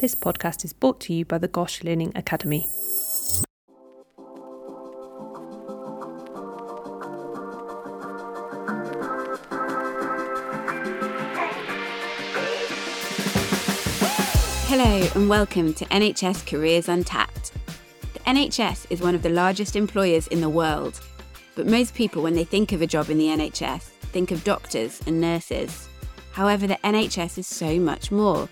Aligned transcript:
This 0.00 0.14
podcast 0.14 0.64
is 0.64 0.72
brought 0.72 0.98
to 1.00 1.12
you 1.12 1.26
by 1.26 1.36
the 1.36 1.46
GOSH 1.46 1.84
Learning 1.84 2.10
Academy. 2.14 2.66
Hello, 14.68 15.06
and 15.14 15.28
welcome 15.28 15.74
to 15.74 15.84
NHS 15.84 16.46
Careers 16.46 16.88
Untapped. 16.88 17.52
The 18.14 18.20
NHS 18.20 18.86
is 18.88 19.02
one 19.02 19.14
of 19.14 19.22
the 19.22 19.28
largest 19.28 19.76
employers 19.76 20.28
in 20.28 20.40
the 20.40 20.48
world, 20.48 20.98
but 21.54 21.66
most 21.66 21.94
people, 21.94 22.22
when 22.22 22.32
they 22.32 22.44
think 22.44 22.72
of 22.72 22.80
a 22.80 22.86
job 22.86 23.10
in 23.10 23.18
the 23.18 23.26
NHS, 23.26 23.82
think 23.82 24.30
of 24.30 24.42
doctors 24.44 25.02
and 25.06 25.20
nurses. 25.20 25.90
However, 26.32 26.66
the 26.66 26.78
NHS 26.84 27.36
is 27.36 27.46
so 27.46 27.78
much 27.78 28.10
more. 28.10 28.48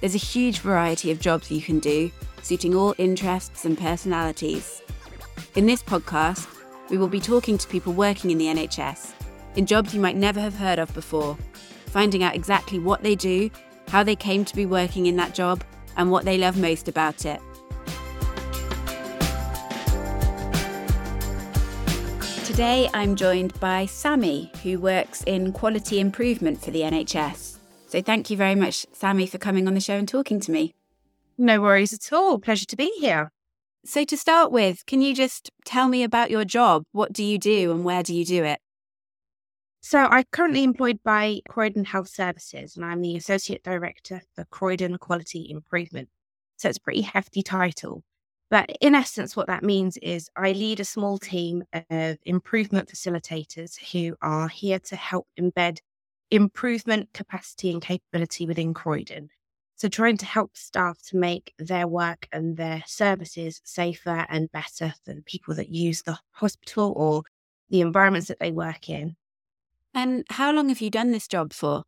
There's 0.00 0.14
a 0.14 0.18
huge 0.18 0.58
variety 0.58 1.10
of 1.10 1.20
jobs 1.20 1.50
you 1.50 1.62
can 1.62 1.78
do, 1.78 2.10
suiting 2.42 2.74
all 2.74 2.94
interests 2.98 3.64
and 3.64 3.78
personalities. 3.78 4.82
In 5.54 5.64
this 5.64 5.82
podcast, 5.82 6.46
we 6.90 6.98
will 6.98 7.08
be 7.08 7.18
talking 7.18 7.56
to 7.56 7.66
people 7.66 7.94
working 7.94 8.30
in 8.30 8.36
the 8.36 8.44
NHS, 8.44 9.14
in 9.56 9.64
jobs 9.64 9.94
you 9.94 10.00
might 10.00 10.16
never 10.16 10.38
have 10.38 10.54
heard 10.54 10.78
of 10.78 10.92
before, 10.92 11.38
finding 11.86 12.22
out 12.22 12.34
exactly 12.34 12.78
what 12.78 13.02
they 13.02 13.14
do, 13.14 13.50
how 13.88 14.02
they 14.02 14.14
came 14.14 14.44
to 14.44 14.54
be 14.54 14.66
working 14.66 15.06
in 15.06 15.16
that 15.16 15.34
job, 15.34 15.64
and 15.96 16.10
what 16.10 16.26
they 16.26 16.36
love 16.36 16.58
most 16.58 16.88
about 16.88 17.24
it. 17.24 17.40
Today, 22.44 22.90
I'm 22.92 23.16
joined 23.16 23.58
by 23.60 23.86
Sammy, 23.86 24.52
who 24.62 24.78
works 24.78 25.22
in 25.22 25.52
quality 25.52 26.00
improvement 26.00 26.62
for 26.62 26.70
the 26.70 26.82
NHS. 26.82 27.45
So 27.96 28.02
thank 28.02 28.28
you 28.28 28.36
very 28.36 28.54
much, 28.54 28.84
Sammy, 28.92 29.26
for 29.26 29.38
coming 29.38 29.66
on 29.66 29.72
the 29.72 29.80
show 29.80 29.96
and 29.96 30.06
talking 30.06 30.38
to 30.40 30.52
me. 30.52 30.74
No 31.38 31.62
worries 31.62 31.94
at 31.94 32.12
all. 32.12 32.38
Pleasure 32.38 32.66
to 32.66 32.76
be 32.76 32.92
here. 32.98 33.32
So, 33.86 34.04
to 34.04 34.18
start 34.18 34.52
with, 34.52 34.84
can 34.84 35.00
you 35.00 35.14
just 35.14 35.50
tell 35.64 35.88
me 35.88 36.02
about 36.02 36.30
your 36.30 36.44
job? 36.44 36.82
What 36.92 37.14
do 37.14 37.24
you 37.24 37.38
do 37.38 37.72
and 37.72 37.86
where 37.86 38.02
do 38.02 38.14
you 38.14 38.26
do 38.26 38.44
it? 38.44 38.60
So, 39.80 40.00
I'm 40.00 40.24
currently 40.30 40.62
employed 40.62 40.98
by 41.02 41.40
Croydon 41.48 41.86
Health 41.86 42.10
Services 42.10 42.76
and 42.76 42.84
I'm 42.84 43.00
the 43.00 43.16
Associate 43.16 43.62
Director 43.62 44.20
for 44.34 44.44
Croydon 44.44 44.98
Quality 44.98 45.46
Improvement. 45.48 46.10
So, 46.58 46.68
it's 46.68 46.76
a 46.76 46.82
pretty 46.82 47.00
hefty 47.00 47.42
title. 47.42 48.02
But 48.50 48.76
in 48.82 48.94
essence, 48.94 49.36
what 49.36 49.46
that 49.46 49.64
means 49.64 49.96
is 50.02 50.28
I 50.36 50.52
lead 50.52 50.80
a 50.80 50.84
small 50.84 51.16
team 51.16 51.64
of 51.88 52.18
improvement 52.26 52.90
facilitators 52.90 53.78
who 53.90 54.16
are 54.20 54.48
here 54.48 54.80
to 54.80 54.96
help 54.96 55.28
embed 55.40 55.78
improvement 56.30 57.12
capacity 57.12 57.70
and 57.70 57.80
capability 57.80 58.46
within 58.46 58.74
Croydon. 58.74 59.28
So, 59.76 59.88
trying 59.88 60.16
to 60.18 60.26
help 60.26 60.56
staff 60.56 60.98
to 61.08 61.16
make 61.18 61.52
their 61.58 61.86
work 61.86 62.28
and 62.32 62.56
their 62.56 62.82
services 62.86 63.60
safer 63.62 64.24
and 64.30 64.50
better 64.50 64.94
for 65.04 65.12
the 65.12 65.22
people 65.22 65.54
that 65.54 65.68
use 65.68 66.02
the 66.02 66.18
hospital 66.32 66.94
or 66.96 67.22
the 67.68 67.82
environments 67.82 68.28
that 68.28 68.38
they 68.40 68.52
work 68.52 68.88
in. 68.88 69.16
And 69.92 70.24
how 70.30 70.52
long 70.52 70.70
have 70.70 70.80
you 70.80 70.90
done 70.90 71.10
this 71.10 71.28
job 71.28 71.52
for? 71.52 71.82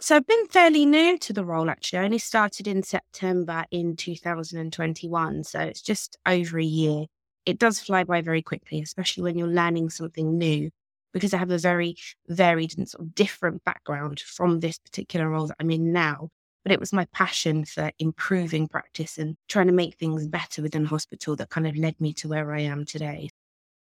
So, 0.00 0.14
I've 0.14 0.26
been 0.28 0.46
fairly 0.46 0.86
new 0.86 1.18
to 1.18 1.32
the 1.32 1.44
role 1.44 1.68
actually. 1.68 1.98
I 1.98 2.04
only 2.04 2.18
started 2.18 2.68
in 2.68 2.84
September 2.84 3.64
in 3.72 3.96
2021. 3.96 5.42
So, 5.42 5.60
it's 5.60 5.82
just 5.82 6.16
over 6.24 6.58
a 6.58 6.64
year. 6.64 7.06
It 7.46 7.58
does 7.58 7.80
fly 7.80 8.04
by 8.04 8.20
very 8.22 8.42
quickly, 8.42 8.80
especially 8.80 9.24
when 9.24 9.36
you're 9.36 9.48
learning 9.48 9.90
something 9.90 10.38
new 10.38 10.70
because 11.16 11.32
I 11.32 11.38
have 11.38 11.50
a 11.50 11.56
very 11.56 11.96
varied 12.28 12.76
and 12.76 12.86
sort 12.86 13.00
of 13.00 13.14
different 13.14 13.64
background 13.64 14.20
from 14.20 14.60
this 14.60 14.78
particular 14.78 15.30
role 15.30 15.46
that 15.46 15.56
I'm 15.58 15.70
in 15.70 15.90
now. 15.90 16.28
But 16.62 16.72
it 16.72 16.78
was 16.78 16.92
my 16.92 17.06
passion 17.06 17.64
for 17.64 17.90
improving 17.98 18.68
practice 18.68 19.16
and 19.16 19.34
trying 19.48 19.68
to 19.68 19.72
make 19.72 19.94
things 19.94 20.28
better 20.28 20.60
within 20.60 20.84
hospital 20.84 21.34
that 21.36 21.48
kind 21.48 21.66
of 21.66 21.74
led 21.74 21.98
me 22.02 22.12
to 22.12 22.28
where 22.28 22.52
I 22.52 22.60
am 22.60 22.84
today. 22.84 23.30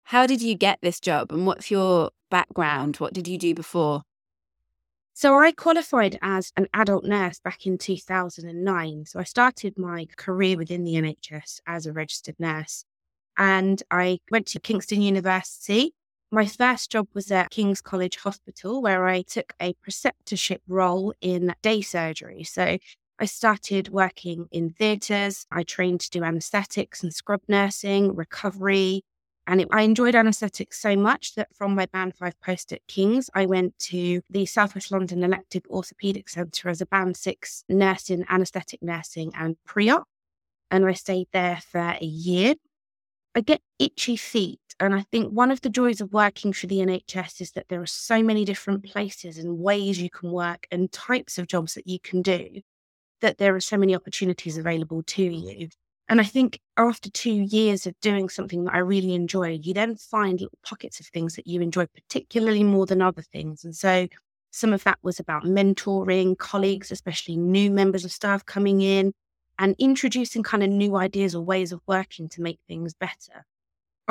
How 0.03 0.27
did 0.27 0.41
you 0.41 0.55
get 0.55 0.79
this 0.81 1.01
job 1.01 1.33
and 1.33 1.45
what's 1.45 1.69
your 1.69 2.11
background? 2.31 2.95
What 2.97 3.11
did 3.11 3.27
you 3.27 3.37
do 3.37 3.53
before? 3.53 4.03
So 5.13 5.37
I 5.37 5.51
qualified 5.51 6.17
as 6.21 6.53
an 6.55 6.67
adult 6.73 7.03
nurse 7.03 7.41
back 7.41 7.65
in 7.65 7.77
2009. 7.77 9.07
So 9.07 9.19
I 9.19 9.23
started 9.23 9.77
my 9.77 10.07
career 10.15 10.55
within 10.55 10.85
the 10.85 10.93
NHS 10.93 11.59
as 11.67 11.85
a 11.85 11.91
registered 11.91 12.39
nurse. 12.39 12.85
And 13.37 13.83
I 13.91 14.19
went 14.31 14.47
to 14.47 14.59
Kingston 14.61 15.01
University 15.01 15.95
my 16.31 16.45
first 16.45 16.91
job 16.91 17.07
was 17.13 17.31
at 17.31 17.49
King's 17.49 17.81
College 17.81 18.17
Hospital, 18.17 18.81
where 18.81 19.07
I 19.07 19.23
took 19.23 19.53
a 19.59 19.73
preceptorship 19.85 20.59
role 20.67 21.13
in 21.21 21.55
day 21.61 21.81
surgery. 21.81 22.43
So 22.43 22.77
I 23.17 23.25
started 23.25 23.89
working 23.89 24.47
in 24.51 24.69
theatres. 24.69 25.45
I 25.51 25.63
trained 25.63 26.01
to 26.01 26.09
do 26.09 26.23
anaesthetics 26.23 27.01
and 27.01 27.13
scrub 27.13 27.41
nursing, 27.47 28.15
recovery. 28.15 29.03
And 29.47 29.61
it, 29.61 29.67
I 29.71 29.81
enjoyed 29.81 30.13
anaesthetics 30.13 30.79
so 30.79 30.95
much 30.95 31.33
that 31.33 31.53
from 31.55 31.73
my 31.73 31.87
Band 31.87 32.15
5 32.15 32.39
post 32.39 32.71
at 32.71 32.85
King's, 32.87 33.31
I 33.33 33.47
went 33.47 33.77
to 33.79 34.21
the 34.29 34.45
Southwest 34.45 34.91
London 34.91 35.23
Elective 35.23 35.63
Orthopaedic 35.63 36.29
Centre 36.29 36.69
as 36.69 36.79
a 36.79 36.85
Band 36.85 37.17
6 37.17 37.63
nurse 37.67 38.11
in 38.11 38.23
anaesthetic 38.29 38.83
nursing 38.83 39.31
and 39.35 39.57
pre 39.65 39.89
op. 39.89 40.03
And 40.69 40.85
I 40.85 40.93
stayed 40.93 41.27
there 41.33 41.59
for 41.67 41.79
a 41.99 42.05
year. 42.05 42.53
I 43.33 43.41
get 43.41 43.61
itchy 43.79 44.15
feet 44.15 44.68
and 44.79 44.95
I 44.95 45.01
think 45.01 45.31
one 45.31 45.51
of 45.51 45.61
the 45.61 45.69
joys 45.69 45.99
of 45.99 46.13
working 46.13 46.53
for 46.53 46.67
the 46.67 46.77
NHS 46.77 47.41
is 47.41 47.51
that 47.51 47.67
there 47.67 47.81
are 47.81 47.87
so 47.87 48.23
many 48.23 48.45
different 48.45 48.83
places 48.83 49.37
and 49.37 49.59
ways 49.59 50.01
you 50.01 50.09
can 50.09 50.31
work 50.31 50.67
and 50.71 50.91
types 50.91 51.37
of 51.37 51.47
jobs 51.47 51.73
that 51.73 51.87
you 51.87 51.99
can 51.99 52.21
do 52.21 52.61
that 53.21 53.37
there 53.37 53.55
are 53.55 53.59
so 53.59 53.77
many 53.77 53.95
opportunities 53.95 54.57
available 54.57 55.03
to 55.03 55.23
you. 55.23 55.69
And 56.07 56.19
I 56.19 56.23
think 56.23 56.59
after 56.77 57.09
two 57.09 57.33
years 57.33 57.85
of 57.85 57.99
doing 57.99 58.29
something 58.29 58.63
that 58.63 58.73
I 58.73 58.79
really 58.79 59.13
enjoyed, 59.13 59.65
you 59.65 59.73
then 59.73 59.95
find 59.95 60.39
little 60.39 60.57
pockets 60.63 60.99
of 60.99 61.07
things 61.07 61.35
that 61.35 61.45
you 61.45 61.61
enjoy 61.61 61.85
particularly 61.87 62.63
more 62.63 62.85
than 62.85 63.01
other 63.01 63.21
things. 63.21 63.63
And 63.63 63.75
so 63.75 64.07
some 64.51 64.73
of 64.73 64.83
that 64.85 64.97
was 65.03 65.19
about 65.19 65.43
mentoring 65.43 66.37
colleagues, 66.37 66.91
especially 66.91 67.37
new 67.37 67.69
members 67.69 68.05
of 68.05 68.11
staff 68.11 68.45
coming 68.45 68.81
in 68.81 69.13
and 69.59 69.75
introducing 69.77 70.41
kind 70.41 70.63
of 70.63 70.69
new 70.69 70.95
ideas 70.95 71.35
or 71.35 71.43
ways 71.43 71.71
of 71.71 71.81
working 71.85 72.29
to 72.29 72.41
make 72.41 72.59
things 72.67 72.93
better. 72.93 73.45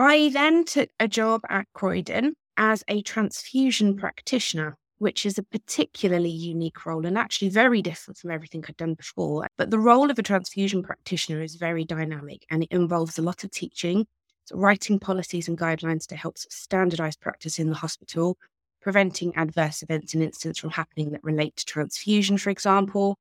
I 0.00 0.30
then 0.32 0.64
took 0.64 0.90
a 1.00 1.08
job 1.08 1.40
at 1.50 1.66
Croydon 1.74 2.36
as 2.56 2.84
a 2.86 3.02
transfusion 3.02 3.94
mm. 3.94 3.98
practitioner, 3.98 4.78
which 4.98 5.26
is 5.26 5.38
a 5.38 5.42
particularly 5.42 6.30
unique 6.30 6.86
role 6.86 7.04
and 7.04 7.18
actually 7.18 7.48
very 7.48 7.82
different 7.82 8.16
from 8.16 8.30
everything 8.30 8.64
I'd 8.68 8.76
done 8.76 8.94
before. 8.94 9.48
But 9.56 9.72
the 9.72 9.80
role 9.80 10.08
of 10.08 10.16
a 10.16 10.22
transfusion 10.22 10.84
practitioner 10.84 11.42
is 11.42 11.56
very 11.56 11.84
dynamic 11.84 12.46
and 12.48 12.62
it 12.62 12.70
involves 12.70 13.18
a 13.18 13.22
lot 13.22 13.42
of 13.42 13.50
teaching, 13.50 14.06
so 14.44 14.56
writing 14.56 15.00
policies 15.00 15.48
and 15.48 15.58
guidelines 15.58 16.06
to 16.06 16.16
help 16.16 16.38
standardize 16.38 17.16
practice 17.16 17.58
in 17.58 17.68
the 17.68 17.74
hospital, 17.74 18.38
preventing 18.80 19.34
adverse 19.34 19.82
events 19.82 20.14
and 20.14 20.22
incidents 20.22 20.60
from 20.60 20.70
happening 20.70 21.10
that 21.10 21.24
relate 21.24 21.56
to 21.56 21.64
transfusion, 21.64 22.38
for 22.38 22.50
example, 22.50 23.18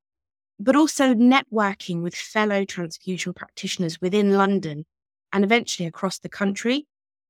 but 0.60 0.76
also 0.76 1.12
networking 1.12 2.02
with 2.02 2.14
fellow 2.14 2.64
transfusion 2.64 3.32
practitioners 3.32 4.00
within 4.00 4.34
London 4.34 4.84
and 5.32 5.44
eventually 5.44 5.86
across 5.86 6.18
the 6.18 6.28
country. 6.28 6.86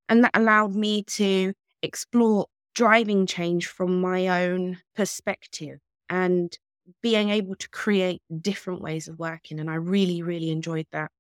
And 0.09 0.25
that 0.25 0.31
allowed 0.35 0.75
me 0.75 1.03
to 1.05 1.53
explore 1.83 2.47
driving 2.75 3.27
change 3.27 3.67
from 3.67 4.01
my 4.01 4.45
own 4.45 4.79
perspective 4.95 5.79
and 6.09 6.57
being 7.03 7.31
able 7.31 7.55
to 7.57 7.69
create 7.71 8.23
different 8.41 8.81
ways 8.81 9.09
of 9.09 9.19
working. 9.19 9.61
And 9.61 9.71
I 9.71 9.75
really, 9.75 10.23
really 10.23 10.51
enjoyed 10.51 10.87
that. 10.93 11.11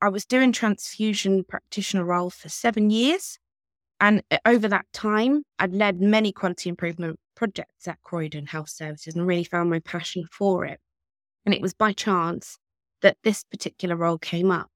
I 0.00 0.08
was 0.08 0.24
doing 0.24 0.50
transfusion 0.50 1.44
practitioner 1.44 2.04
role 2.04 2.30
for 2.30 2.48
seven 2.48 2.90
years. 2.90 3.38
And 4.00 4.22
uh, 4.32 4.38
over 4.44 4.66
that 4.66 4.86
time, 4.92 5.44
I'd 5.60 5.72
led 5.72 6.00
many 6.00 6.32
quality 6.32 6.68
improvement 6.68 7.20
projects 7.36 7.86
at 7.86 8.02
Croydon 8.02 8.46
Health 8.46 8.68
Services 8.68 9.14
and 9.14 9.26
really 9.26 9.44
found 9.44 9.70
my 9.70 9.78
passion 9.78 10.24
for 10.32 10.64
it. 10.64 10.80
And 11.46 11.54
it 11.54 11.60
was 11.60 11.72
by 11.72 11.92
chance 11.92 12.58
that 13.02 13.16
this 13.22 13.44
particular 13.44 13.94
role 13.94 14.18
came 14.18 14.50
up. 14.50 14.71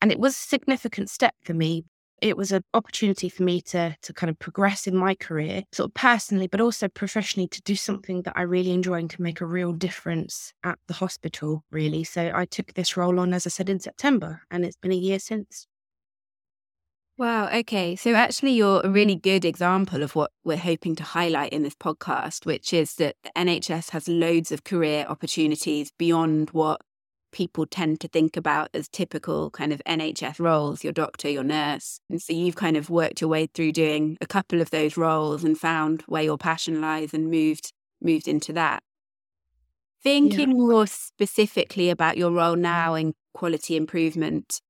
And 0.00 0.12
it 0.12 0.18
was 0.18 0.34
a 0.34 0.40
significant 0.40 1.10
step 1.10 1.34
for 1.42 1.54
me. 1.54 1.84
It 2.22 2.36
was 2.36 2.50
an 2.50 2.62
opportunity 2.72 3.28
for 3.28 3.42
me 3.42 3.60
to, 3.62 3.94
to 4.00 4.12
kind 4.12 4.30
of 4.30 4.38
progress 4.38 4.86
in 4.86 4.96
my 4.96 5.14
career, 5.14 5.64
sort 5.72 5.90
of 5.90 5.94
personally, 5.94 6.46
but 6.46 6.62
also 6.62 6.88
professionally, 6.88 7.48
to 7.48 7.60
do 7.62 7.76
something 7.76 8.22
that 8.22 8.32
I 8.36 8.42
really 8.42 8.70
enjoy 8.70 8.94
and 8.94 9.10
can 9.10 9.22
make 9.22 9.42
a 9.42 9.46
real 9.46 9.72
difference 9.72 10.54
at 10.64 10.78
the 10.88 10.94
hospital, 10.94 11.62
really. 11.70 12.04
So 12.04 12.32
I 12.34 12.46
took 12.46 12.72
this 12.72 12.96
role 12.96 13.20
on, 13.20 13.34
as 13.34 13.46
I 13.46 13.50
said, 13.50 13.68
in 13.68 13.80
September, 13.80 14.42
and 14.50 14.64
it's 14.64 14.76
been 14.76 14.92
a 14.92 14.96
year 14.96 15.18
since. 15.18 15.66
Wow. 17.18 17.48
Okay. 17.48 17.96
So 17.96 18.14
actually, 18.14 18.52
you're 18.52 18.82
a 18.84 18.90
really 18.90 19.14
good 19.14 19.46
example 19.46 20.02
of 20.02 20.14
what 20.14 20.30
we're 20.44 20.58
hoping 20.58 20.94
to 20.96 21.02
highlight 21.02 21.50
in 21.50 21.62
this 21.62 21.74
podcast, 21.74 22.44
which 22.44 22.74
is 22.74 22.96
that 22.96 23.16
the 23.22 23.30
NHS 23.34 23.90
has 23.90 24.06
loads 24.06 24.52
of 24.52 24.64
career 24.64 25.06
opportunities 25.08 25.90
beyond 25.96 26.50
what 26.50 26.82
people 27.36 27.66
tend 27.66 28.00
to 28.00 28.08
think 28.08 28.34
about 28.34 28.70
as 28.72 28.88
typical 28.88 29.50
kind 29.50 29.70
of 29.70 29.82
NHS 29.86 30.40
roles, 30.40 30.82
your 30.82 30.94
doctor, 30.94 31.28
your 31.28 31.44
nurse. 31.44 32.00
And 32.08 32.22
so 32.22 32.32
you've 32.32 32.56
kind 32.56 32.78
of 32.78 32.88
worked 32.88 33.20
your 33.20 33.28
way 33.28 33.46
through 33.46 33.72
doing 33.72 34.16
a 34.22 34.26
couple 34.26 34.62
of 34.62 34.70
those 34.70 34.96
roles 34.96 35.44
and 35.44 35.58
found 35.58 36.00
where 36.06 36.22
your 36.22 36.38
passion 36.38 36.80
lies 36.80 37.12
and 37.12 37.30
moved 37.30 37.74
moved 38.00 38.26
into 38.26 38.54
that. 38.54 38.82
Thinking 40.02 40.52
yeah. 40.52 40.56
more 40.56 40.86
specifically 40.86 41.90
about 41.90 42.16
your 42.16 42.30
role 42.30 42.56
now 42.56 42.94
in 42.94 43.12
quality 43.34 43.76
improvement, 43.76 44.62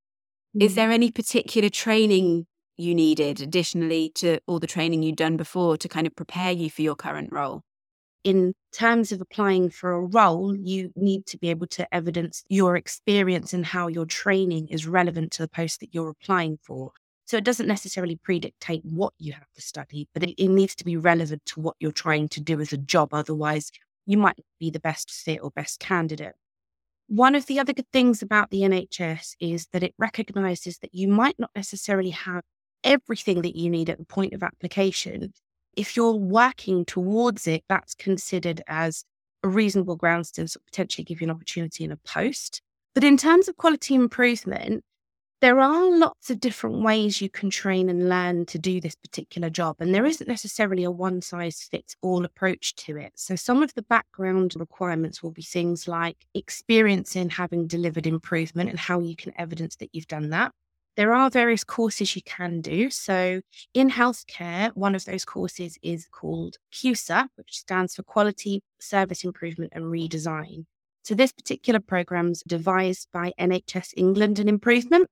mm. 0.56 0.64
is 0.64 0.74
there 0.74 0.90
any 0.90 1.12
particular 1.12 1.68
training 1.68 2.46
you 2.76 2.96
needed 2.96 3.40
additionally 3.40 4.10
to 4.16 4.40
all 4.48 4.58
the 4.58 4.66
training 4.66 5.04
you'd 5.04 5.14
done 5.14 5.36
before 5.36 5.76
to 5.76 5.88
kind 5.88 6.06
of 6.06 6.16
prepare 6.16 6.50
you 6.50 6.68
for 6.68 6.82
your 6.82 6.96
current 6.96 7.30
role? 7.30 7.62
In 8.26 8.54
terms 8.72 9.12
of 9.12 9.20
applying 9.20 9.70
for 9.70 9.92
a 9.92 10.00
role, 10.00 10.52
you 10.52 10.90
need 10.96 11.26
to 11.26 11.38
be 11.38 11.48
able 11.48 11.68
to 11.68 11.94
evidence 11.94 12.42
your 12.48 12.74
experience 12.74 13.52
and 13.52 13.64
how 13.64 13.86
your 13.86 14.04
training 14.04 14.66
is 14.66 14.84
relevant 14.84 15.30
to 15.34 15.42
the 15.42 15.48
post 15.48 15.78
that 15.78 15.94
you're 15.94 16.08
applying 16.08 16.58
for. 16.60 16.90
So 17.26 17.36
it 17.36 17.44
doesn't 17.44 17.68
necessarily 17.68 18.16
predictate 18.16 18.82
what 18.84 19.12
you 19.20 19.32
have 19.32 19.46
to 19.54 19.62
study, 19.62 20.08
but 20.12 20.24
it, 20.24 20.42
it, 20.42 20.48
needs 20.48 20.74
to 20.74 20.84
be 20.84 20.96
relevant 20.96 21.46
to 21.46 21.60
what 21.60 21.76
you're 21.78 21.92
trying 21.92 22.28
to 22.30 22.40
do 22.40 22.60
as 22.60 22.72
a 22.72 22.76
job. 22.76 23.14
Otherwise, 23.14 23.70
you 24.06 24.18
might 24.18 24.40
be 24.58 24.70
the 24.70 24.80
best 24.80 25.08
fit 25.08 25.38
or 25.40 25.52
best 25.52 25.78
candidate. 25.78 26.34
One 27.06 27.36
of 27.36 27.46
the 27.46 27.60
other 27.60 27.72
good 27.72 27.92
things 27.92 28.22
about 28.22 28.50
the 28.50 28.62
NHS 28.62 29.36
is 29.38 29.68
that 29.72 29.84
it 29.84 29.94
recognizes 29.98 30.78
that 30.78 30.92
you 30.92 31.06
might 31.06 31.38
not 31.38 31.50
necessarily 31.54 32.10
have 32.10 32.42
everything 32.82 33.42
that 33.42 33.54
you 33.54 33.70
need 33.70 33.88
at 33.88 33.98
the 33.98 34.04
point 34.04 34.34
of 34.34 34.42
application. 34.42 35.32
If 35.76 35.96
you're 35.96 36.12
working 36.12 36.84
towards 36.84 37.46
it, 37.46 37.62
that's 37.68 37.94
considered 37.94 38.62
as 38.66 39.04
a 39.42 39.48
reasonable 39.48 39.96
grounds 39.96 40.30
to 40.32 40.48
potentially 40.64 41.04
give 41.04 41.20
you 41.20 41.26
an 41.26 41.30
opportunity 41.30 41.84
in 41.84 41.92
a 41.92 41.96
post. 41.98 42.62
But 42.94 43.04
in 43.04 43.16
terms 43.16 43.48
of 43.48 43.56
quality 43.56 43.94
improvement, 43.94 44.82
there 45.42 45.60
are 45.60 45.98
lots 45.98 46.30
of 46.30 46.40
different 46.40 46.82
ways 46.82 47.20
you 47.20 47.28
can 47.28 47.50
train 47.50 47.90
and 47.90 48.08
learn 48.08 48.46
to 48.46 48.58
do 48.58 48.80
this 48.80 48.94
particular 48.94 49.50
job, 49.50 49.76
and 49.80 49.94
there 49.94 50.06
isn't 50.06 50.26
necessarily 50.26 50.82
a 50.82 50.90
one 50.90 51.20
size 51.20 51.68
fits 51.70 51.94
all 52.00 52.24
approach 52.24 52.74
to 52.76 52.96
it. 52.96 53.12
So, 53.16 53.36
some 53.36 53.62
of 53.62 53.74
the 53.74 53.82
background 53.82 54.54
requirements 54.56 55.22
will 55.22 55.32
be 55.32 55.42
things 55.42 55.86
like 55.86 56.16
experience 56.32 57.16
in 57.16 57.28
having 57.28 57.66
delivered 57.66 58.06
improvement 58.06 58.70
and 58.70 58.78
how 58.78 59.00
you 59.00 59.14
can 59.14 59.34
evidence 59.38 59.76
that 59.76 59.90
you've 59.92 60.08
done 60.08 60.30
that. 60.30 60.52
There 60.96 61.12
are 61.12 61.28
various 61.28 61.62
courses 61.62 62.16
you 62.16 62.22
can 62.22 62.62
do. 62.62 62.88
So, 62.88 63.42
in 63.74 63.90
healthcare, 63.90 64.70
one 64.74 64.94
of 64.94 65.04
those 65.04 65.26
courses 65.26 65.78
is 65.82 66.08
called 66.10 66.56
QSIR, 66.72 67.26
which 67.36 67.58
stands 67.58 67.94
for 67.94 68.02
Quality, 68.02 68.62
Service 68.80 69.22
Improvement 69.22 69.72
and 69.74 69.84
Redesign. 69.84 70.64
So, 71.04 71.14
this 71.14 71.32
particular 71.32 71.80
program 71.80 72.30
is 72.30 72.42
devised 72.46 73.08
by 73.12 73.34
NHS 73.38 73.92
England 73.98 74.38
and 74.38 74.48
Improvement. 74.48 75.08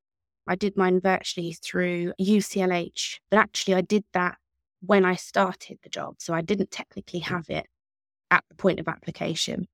I 0.46 0.54
did 0.54 0.75
mine 0.75 1.00
virtually 1.02 1.52
through 1.52 2.14
UCLH, 2.19 3.19
but 3.31 3.38
actually, 3.38 3.75
I 3.75 3.82
did 3.82 4.04
that 4.14 4.38
when 4.81 5.04
I 5.04 5.16
started 5.16 5.78
the 5.82 5.90
job. 5.90 6.14
So, 6.19 6.32
I 6.32 6.40
didn't 6.40 6.70
technically 6.70 7.20
mm. 7.20 7.25
have 7.25 7.50
it 7.50 7.66
at 8.31 8.42
the 8.48 8.54
point 8.54 8.81
of 8.81 8.88
application. 8.88 9.66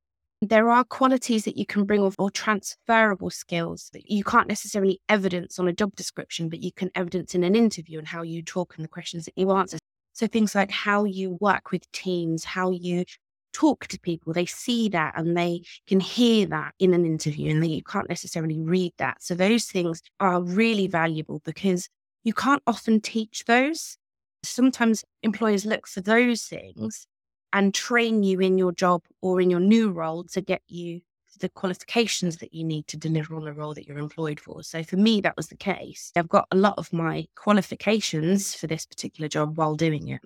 There 0.42 0.70
are 0.70 0.84
qualities 0.84 1.44
that 1.44 1.58
you 1.58 1.66
can 1.66 1.84
bring 1.84 2.00
or, 2.00 2.12
or 2.18 2.30
transferable 2.30 3.28
skills 3.28 3.90
that 3.92 4.10
you 4.10 4.24
can't 4.24 4.48
necessarily 4.48 5.00
evidence 5.08 5.58
on 5.58 5.68
a 5.68 5.72
job 5.72 5.94
description, 5.96 6.48
but 6.48 6.62
you 6.62 6.72
can 6.72 6.90
evidence 6.94 7.34
in 7.34 7.44
an 7.44 7.54
interview 7.54 7.98
and 7.98 8.08
how 8.08 8.22
you 8.22 8.42
talk 8.42 8.74
and 8.76 8.84
the 8.84 8.88
questions 8.88 9.26
that 9.26 9.36
you 9.36 9.50
answer. 9.50 9.78
So, 10.14 10.26
things 10.26 10.54
like 10.54 10.70
how 10.70 11.04
you 11.04 11.36
work 11.40 11.70
with 11.70 11.90
teams, 11.92 12.44
how 12.44 12.70
you 12.70 13.04
talk 13.52 13.86
to 13.88 13.98
people. 14.00 14.32
They 14.32 14.46
see 14.46 14.88
that 14.90 15.14
and 15.16 15.36
they 15.36 15.62
can 15.86 16.00
hear 16.00 16.46
that 16.46 16.74
in 16.78 16.94
an 16.94 17.04
interview 17.04 17.50
and 17.50 17.62
that 17.62 17.68
you 17.68 17.82
can't 17.82 18.08
necessarily 18.08 18.58
read 18.58 18.92
that. 18.98 19.22
So 19.22 19.34
those 19.34 19.66
things 19.66 20.02
are 20.20 20.42
really 20.42 20.86
valuable 20.86 21.40
because 21.44 21.88
you 22.24 22.32
can't 22.32 22.62
often 22.66 23.00
teach 23.00 23.44
those. 23.46 23.96
Sometimes 24.42 25.04
employers 25.22 25.66
look 25.66 25.86
for 25.86 26.00
those 26.00 26.44
things 26.44 27.06
and 27.52 27.74
train 27.74 28.22
you 28.22 28.40
in 28.40 28.58
your 28.58 28.72
job 28.72 29.02
or 29.20 29.40
in 29.40 29.50
your 29.50 29.60
new 29.60 29.90
role 29.90 30.24
to 30.24 30.40
get 30.40 30.62
you 30.68 31.00
the 31.40 31.48
qualifications 31.48 32.36
that 32.36 32.52
you 32.54 32.62
need 32.64 32.86
to 32.86 32.96
deliver 32.96 33.34
on 33.34 33.44
the 33.44 33.52
role 33.52 33.74
that 33.74 33.86
you're 33.86 33.98
employed 33.98 34.38
for. 34.38 34.62
So 34.62 34.82
for 34.82 34.96
me, 34.96 35.20
that 35.22 35.36
was 35.36 35.48
the 35.48 35.56
case. 35.56 36.12
I've 36.14 36.28
got 36.28 36.46
a 36.50 36.56
lot 36.56 36.74
of 36.76 36.92
my 36.92 37.26
qualifications 37.34 38.54
for 38.54 38.66
this 38.66 38.86
particular 38.86 39.28
job 39.28 39.56
while 39.56 39.74
doing 39.74 40.08
it. 40.08 40.20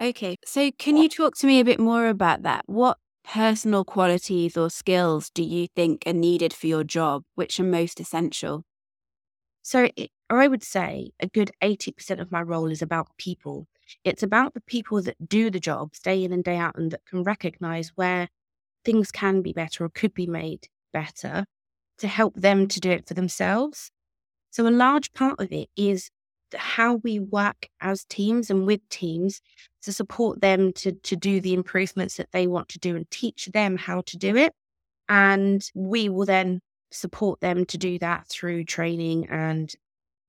Okay. 0.00 0.36
So, 0.44 0.70
can 0.78 0.96
you 0.96 1.08
talk 1.08 1.36
to 1.38 1.46
me 1.46 1.58
a 1.58 1.64
bit 1.64 1.80
more 1.80 2.06
about 2.06 2.42
that? 2.42 2.62
What 2.66 2.98
personal 3.24 3.84
qualities 3.84 4.56
or 4.56 4.70
skills 4.70 5.28
do 5.30 5.42
you 5.42 5.66
think 5.74 6.04
are 6.06 6.12
needed 6.12 6.52
for 6.52 6.68
your 6.68 6.84
job, 6.84 7.24
which 7.34 7.58
are 7.58 7.64
most 7.64 7.98
essential? 7.98 8.64
So, 9.62 9.88
it, 9.96 10.10
I 10.30 10.46
would 10.46 10.62
say 10.62 11.10
a 11.20 11.26
good 11.26 11.50
80% 11.62 12.20
of 12.20 12.30
my 12.30 12.42
role 12.42 12.70
is 12.70 12.80
about 12.80 13.08
people. 13.18 13.66
It's 14.04 14.22
about 14.22 14.54
the 14.54 14.60
people 14.60 15.02
that 15.02 15.28
do 15.28 15.50
the 15.50 15.60
jobs 15.60 16.00
day 16.00 16.24
in 16.24 16.32
and 16.32 16.44
day 16.44 16.56
out 16.56 16.76
and 16.76 16.90
that 16.90 17.04
can 17.06 17.22
recognize 17.22 17.92
where 17.94 18.28
things 18.84 19.10
can 19.10 19.42
be 19.42 19.52
better 19.52 19.84
or 19.84 19.88
could 19.88 20.14
be 20.14 20.26
made 20.26 20.68
better 20.92 21.44
to 21.98 22.08
help 22.08 22.34
them 22.34 22.66
to 22.68 22.80
do 22.80 22.90
it 22.90 23.06
for 23.06 23.14
themselves. 23.14 23.90
So, 24.50 24.66
a 24.66 24.70
large 24.70 25.12
part 25.12 25.40
of 25.40 25.52
it 25.52 25.68
is 25.76 26.10
how 26.54 26.94
we 26.96 27.18
work 27.18 27.68
as 27.80 28.04
teams 28.04 28.50
and 28.50 28.66
with 28.66 28.88
teams 28.88 29.40
to 29.82 29.92
support 29.92 30.40
them 30.40 30.72
to, 30.72 30.92
to 30.92 31.16
do 31.16 31.40
the 31.40 31.52
improvements 31.52 32.16
that 32.16 32.32
they 32.32 32.46
want 32.46 32.68
to 32.70 32.78
do 32.78 32.96
and 32.96 33.10
teach 33.10 33.46
them 33.52 33.76
how 33.76 34.00
to 34.02 34.16
do 34.16 34.36
it. 34.36 34.52
And 35.08 35.62
we 35.74 36.08
will 36.08 36.26
then 36.26 36.60
support 36.90 37.40
them 37.40 37.64
to 37.66 37.78
do 37.78 37.98
that 37.98 38.26
through 38.28 38.64
training 38.64 39.28
and 39.28 39.72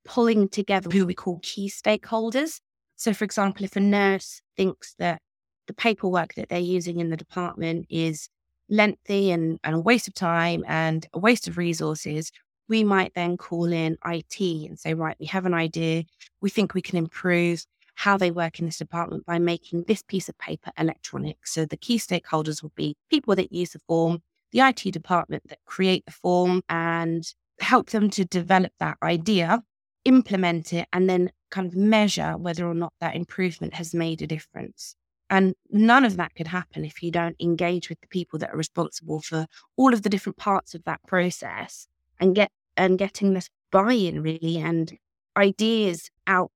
pulling 0.06 0.50
together 0.50 0.90
who 0.90 1.06
we 1.06 1.14
call 1.14 1.40
key 1.42 1.70
stakeholders. 1.70 2.60
So, 3.00 3.14
for 3.14 3.24
example, 3.24 3.64
if 3.64 3.78
a 3.78 3.80
nurse 3.80 4.42
thinks 4.58 4.94
that 5.00 5.22
the 5.68 5.74
paperwork 5.74 6.34
that 6.34 6.50
they're 6.50 6.60
using 6.60 7.00
in 7.00 7.10
the 7.10 7.16
department 7.16 7.86
is 7.90 8.28
lengthy 8.68 9.32
and, 9.32 9.58
and 9.64 9.76
a 9.76 9.80
waste 9.80 10.10
of 10.10 10.16
time 10.16 10.66
and 10.68 11.08
a 11.14 11.20
waste 11.20 11.48
of 11.48 11.58
resources, 11.58 12.30
we 12.68 12.84
might 12.84 13.14
then 13.16 13.38
call 13.38 13.72
in 13.72 13.98
IT 14.06 14.42
and 14.42 14.78
say, 14.78 14.94
right, 14.94 15.16
we 15.18 15.28
have 15.28 15.46
an 15.46 15.54
idea. 15.54 16.04
We 16.42 16.50
think 16.50 16.74
we 16.74 16.82
can 16.82 16.98
improve 16.98 17.66
how 17.96 18.18
they 18.18 18.32
work 18.32 18.60
in 18.60 18.66
this 18.66 18.80
department 18.80 19.26
by 19.26 19.40
making 19.40 19.86
this 19.88 20.02
piece 20.02 20.28
of 20.28 20.38
paper 20.38 20.72
electronic. 20.78 21.48
So 21.48 21.64
the 21.64 21.78
key 21.78 22.00
stakeholders 22.00 22.62
will 22.62 22.74
be 22.76 22.98
people 23.10 23.34
that 23.38 23.54
use 23.54 23.72
the 23.72 23.80
form, 23.80 24.22
the 24.52 24.60
IT 24.60 24.92
department 24.92 25.44
that 25.48 25.60
create 25.66 26.06
the 26.06 26.12
form 26.12 26.64
and 26.68 27.24
help 27.62 27.92
them 27.92 28.10
to 28.10 28.26
develop 28.26 28.74
that 28.80 28.98
idea, 29.02 29.64
implement 30.10 30.74
it, 30.74 30.88
and 30.92 31.10
then 31.10 31.32
kind 31.52 31.68
of 31.68 31.76
measure 31.76 32.38
whether 32.38 32.68
or 32.68 32.74
not 32.74 32.94
that 33.00 33.16
improvement 33.16 33.74
has 33.76 33.94
made 33.94 34.22
a 34.22 34.28
difference. 34.28 34.96
And 35.30 35.54
none 35.70 36.06
of 36.06 36.18
that 36.18 36.34
could 36.36 36.48
happen 36.48 36.84
if 36.84 37.04
you 37.04 37.12
don't 37.12 37.36
engage 37.40 37.88
with 37.88 38.02
the 38.02 38.08
people 38.08 38.40
that 38.40 38.50
are 38.52 38.58
responsible 38.58 39.22
for 39.22 39.46
all 39.78 39.94
of 39.94 40.02
the 40.02 40.10
different 40.10 40.38
parts 40.38 40.74
of 40.74 40.84
that 40.86 41.02
process 41.08 41.88
and 42.20 42.36
get 42.36 42.52
and 42.76 42.98
getting 42.98 43.34
this 43.34 43.50
buy-in 43.72 44.24
really 44.24 44.58
and 44.58 44.98
ideas 45.38 46.10
out 46.26 46.52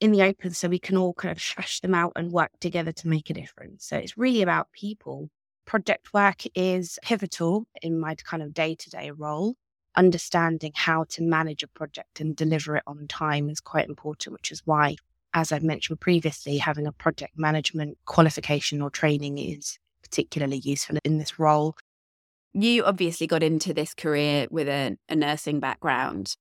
in 0.00 0.12
the 0.12 0.22
open 0.22 0.50
so 0.52 0.68
we 0.68 0.78
can 0.78 0.96
all 0.96 1.14
kind 1.14 1.32
of 1.32 1.42
hash 1.42 1.80
them 1.80 1.94
out 1.94 2.12
and 2.16 2.32
work 2.32 2.50
together 2.60 2.92
to 2.92 3.08
make 3.08 3.30
a 3.30 3.34
difference. 3.34 3.86
So 3.86 3.96
it's 3.96 4.18
really 4.18 4.42
about 4.42 4.72
people. 4.72 5.30
Project 5.64 6.12
work 6.12 6.42
is 6.54 6.98
pivotal 7.02 7.66
in 7.80 7.98
my 7.98 8.14
kind 8.16 8.42
of 8.42 8.52
day 8.52 8.74
to 8.74 8.90
day 8.90 9.10
role. 9.12 9.54
Understanding 9.96 10.72
how 10.74 11.04
to 11.10 11.22
manage 11.22 11.62
a 11.62 11.68
project 11.68 12.20
and 12.20 12.34
deliver 12.34 12.76
it 12.76 12.82
on 12.86 13.06
time 13.06 13.48
is 13.48 13.60
quite 13.60 13.88
important, 13.88 14.32
which 14.32 14.50
is 14.50 14.62
why, 14.64 14.96
as 15.34 15.52
I've 15.52 15.62
mentioned 15.62 16.00
previously, 16.00 16.58
having 16.58 16.86
a 16.86 16.92
project 16.92 17.38
management 17.38 17.98
qualification 18.04 18.82
or 18.82 18.90
training 18.90 19.38
is 19.38 19.78
particularly 20.02 20.58
useful 20.58 20.98
in 21.04 21.18
this 21.18 21.38
role. 21.38 21.76
You 22.52 22.84
obviously 22.84 23.26
got 23.26 23.42
into 23.42 23.72
this 23.72 23.94
career 23.94 24.46
with 24.50 24.68
a, 24.68 24.96
a 25.08 25.16
nursing 25.16 25.60
background. 25.60 26.36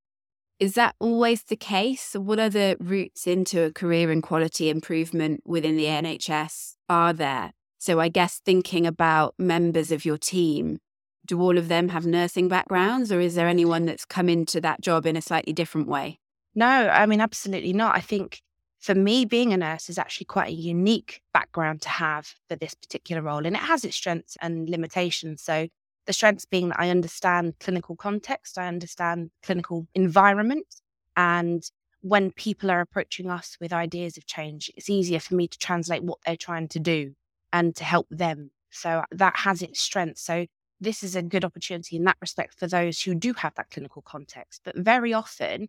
Is 0.59 0.75
that 0.75 0.95
always 0.99 1.43
the 1.43 1.55
case? 1.55 2.13
What 2.13 2.39
other 2.39 2.75
routes 2.79 3.27
into 3.27 3.63
a 3.63 3.71
career 3.71 4.11
in 4.11 4.21
quality 4.21 4.69
improvement 4.69 5.41
within 5.45 5.75
the 5.75 5.85
NHS 5.85 6.75
are 6.87 7.13
there? 7.13 7.53
So, 7.79 7.99
I 7.99 8.07
guess 8.07 8.39
thinking 8.45 8.87
about 8.87 9.33
members 9.37 9.91
of 9.91 10.05
your 10.05 10.17
team, 10.17 10.79
do 11.25 11.41
all 11.41 11.57
of 11.57 11.67
them 11.67 11.89
have 11.89 12.05
nursing 12.05 12.47
backgrounds, 12.47 13.11
or 13.11 13.19
is 13.19 13.35
there 13.35 13.47
anyone 13.47 13.85
that's 13.85 14.05
come 14.05 14.29
into 14.29 14.59
that 14.61 14.81
job 14.81 15.05
in 15.05 15.15
a 15.15 15.21
slightly 15.21 15.53
different 15.53 15.87
way? 15.87 16.19
No, 16.55 16.67
I 16.67 17.05
mean, 17.05 17.21
absolutely 17.21 17.73
not. 17.73 17.95
I 17.95 18.01
think 18.01 18.41
for 18.79 18.93
me, 18.93 19.25
being 19.25 19.53
a 19.53 19.57
nurse 19.57 19.89
is 19.89 19.97
actually 19.97 20.25
quite 20.25 20.49
a 20.49 20.53
unique 20.53 21.21
background 21.33 21.81
to 21.83 21.89
have 21.89 22.33
for 22.49 22.55
this 22.55 22.73
particular 22.73 23.21
role, 23.21 23.45
and 23.45 23.55
it 23.55 23.61
has 23.61 23.85
its 23.85 23.95
strengths 23.95 24.37
and 24.41 24.69
limitations. 24.69 25.41
So, 25.41 25.67
the 26.05 26.13
strengths 26.13 26.45
being 26.45 26.69
that 26.69 26.79
I 26.79 26.89
understand 26.89 27.53
clinical 27.61 27.95
context, 27.95 28.57
I 28.57 28.67
understand 28.67 29.31
clinical 29.41 29.87
environment. 29.95 30.67
And 31.15 31.63
when 32.01 32.31
people 32.31 32.69
are 32.69 32.81
approaching 32.81 33.29
us 33.29 33.55
with 33.61 33.71
ideas 33.71 34.17
of 34.17 34.25
change, 34.25 34.69
it's 34.75 34.89
easier 34.89 35.19
for 35.19 35.35
me 35.35 35.47
to 35.47 35.57
translate 35.57 36.03
what 36.03 36.19
they're 36.25 36.35
trying 36.35 36.67
to 36.69 36.79
do 36.79 37.13
and 37.53 37.73
to 37.77 37.85
help 37.85 38.07
them. 38.09 38.51
So 38.69 39.03
that 39.11 39.37
has 39.37 39.61
its 39.61 39.79
strengths. 39.79 40.21
So 40.21 40.47
this 40.83 41.03
is 41.03 41.15
a 41.15 41.21
good 41.21 41.45
opportunity 41.45 41.95
in 41.95 42.03
that 42.03 42.17
respect 42.21 42.59
for 42.59 42.67
those 42.67 43.01
who 43.01 43.15
do 43.15 43.33
have 43.33 43.55
that 43.55 43.69
clinical 43.71 44.01
context. 44.01 44.61
But 44.63 44.77
very 44.77 45.13
often, 45.13 45.67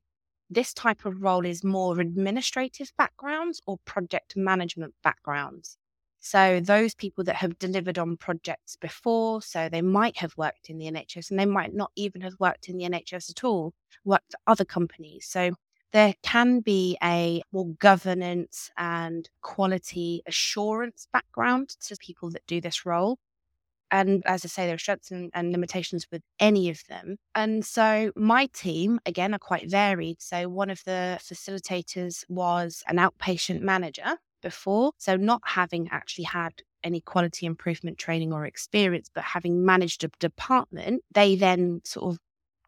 this 0.50 0.74
type 0.74 1.04
of 1.04 1.22
role 1.22 1.46
is 1.46 1.64
more 1.64 1.98
administrative 2.00 2.92
backgrounds 2.98 3.60
or 3.66 3.78
project 3.84 4.36
management 4.36 4.94
backgrounds. 5.02 5.76
So 6.20 6.58
those 6.60 6.94
people 6.94 7.22
that 7.24 7.36
have 7.36 7.58
delivered 7.58 7.98
on 7.98 8.16
projects 8.16 8.76
before, 8.76 9.42
so 9.42 9.68
they 9.68 9.82
might 9.82 10.16
have 10.16 10.32
worked 10.36 10.70
in 10.70 10.78
the 10.78 10.86
NHS 10.90 11.30
and 11.30 11.38
they 11.38 11.46
might 11.46 11.74
not 11.74 11.90
even 11.96 12.22
have 12.22 12.34
worked 12.38 12.68
in 12.68 12.78
the 12.78 12.84
NHS 12.84 13.30
at 13.30 13.44
all, 13.44 13.72
worked 14.04 14.32
for 14.32 14.38
other 14.46 14.64
companies. 14.64 15.26
So 15.28 15.52
there 15.92 16.14
can 16.22 16.60
be 16.60 16.96
a 17.02 17.42
more 17.52 17.68
governance 17.78 18.70
and 18.76 19.28
quality 19.42 20.22
assurance 20.26 21.08
background 21.12 21.68
to 21.82 21.96
people 22.00 22.30
that 22.30 22.46
do 22.46 22.60
this 22.60 22.86
role. 22.86 23.18
And 23.94 24.24
as 24.26 24.44
I 24.44 24.48
say, 24.48 24.66
there 24.66 24.74
are 24.74 24.78
strengths 24.78 25.12
and, 25.12 25.30
and, 25.34 25.52
limitations 25.52 26.08
with 26.10 26.20
any 26.40 26.68
of 26.68 26.82
them. 26.88 27.16
And 27.36 27.64
so 27.64 28.10
my 28.16 28.46
team, 28.46 28.98
again, 29.06 29.32
are 29.32 29.38
quite 29.38 29.70
varied. 29.70 30.20
So 30.20 30.48
one 30.48 30.68
of 30.68 30.82
the 30.84 31.20
facilitators 31.22 32.24
was 32.28 32.82
an 32.88 32.96
outpatient 32.96 33.60
manager 33.60 34.16
before. 34.42 34.90
So, 34.98 35.16
not 35.16 35.42
having 35.44 35.88
actually 35.92 36.24
had 36.24 36.54
any 36.82 37.02
quality 37.02 37.46
improvement 37.46 37.96
training 37.96 38.32
or 38.32 38.44
experience, 38.44 39.08
but 39.14 39.22
having 39.22 39.64
managed 39.64 40.02
a 40.02 40.08
department, 40.18 41.04
they 41.14 41.36
then 41.36 41.80
sort 41.84 42.14
of 42.14 42.18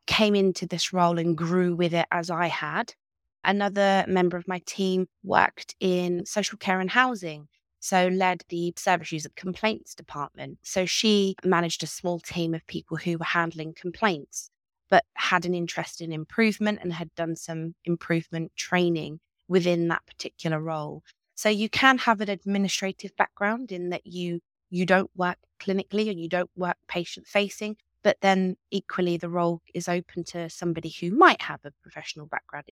came 0.06 0.37
into 0.37 0.64
this 0.64 0.92
role 0.92 1.18
and 1.18 1.37
grew 1.37 1.75
with 1.75 1.92
it 1.92 2.06
as 2.12 2.30
I 2.30 2.47
had. 2.47 2.95
Another 3.42 4.04
member 4.06 4.37
of 4.37 4.47
my 4.47 4.61
team 4.64 5.09
worked 5.25 5.75
in 5.80 6.25
social 6.25 6.56
care 6.56 6.78
and 6.78 6.90
housing. 6.90 7.49
So, 7.88 8.09
led 8.09 8.43
the 8.49 8.73
service 8.76 9.12
user 9.12 9.31
complaints 9.37 9.95
department. 9.95 10.59
So, 10.62 10.87
she 10.87 11.37
managed 11.45 11.83
a 11.83 11.87
small 11.87 12.19
team 12.19 12.55
of 12.55 12.66
people 12.66 12.97
who 12.97 13.19
were 13.19 13.25
handling 13.25 13.75
complaints, 13.75 14.50
but 14.90 15.05
had 15.14 15.47
an 15.47 15.55
interest 15.55 16.00
in 16.00 16.12
improvement 16.12 16.81
and 16.83 16.93
had 16.93 17.14
done 17.14 17.37
some 17.37 17.75
improvement 17.85 18.52
training 18.57 19.21
within 19.49 19.88
that 19.88 20.05
particular 20.07 20.61
role. 20.61 21.02
So 21.37 21.49
you 21.49 21.69
can 21.69 21.99
have 21.99 22.21
an 22.21 22.31
administrative 22.31 23.14
background 23.16 23.71
in 23.71 23.90
that 23.90 24.07
you 24.07 24.40
you 24.71 24.85
don't 24.85 25.11
work 25.14 25.38
clinically 25.61 26.11
and 26.11 26.19
you 26.21 26.28
don't 26.28 26.50
work 26.57 26.76
patient 26.88 27.26
facing, 27.28 27.76
but 28.02 28.16
then 28.21 28.57
equally 28.71 29.16
the 29.16 29.28
role 29.28 29.61
is 29.75 29.88
open 29.88 30.25
to 30.25 30.50
somebody 30.50 30.88
who 30.88 31.11
might 31.12 31.43
have 31.43 31.61
a 31.64 31.73
professional 31.83 32.26
background. 32.26 32.66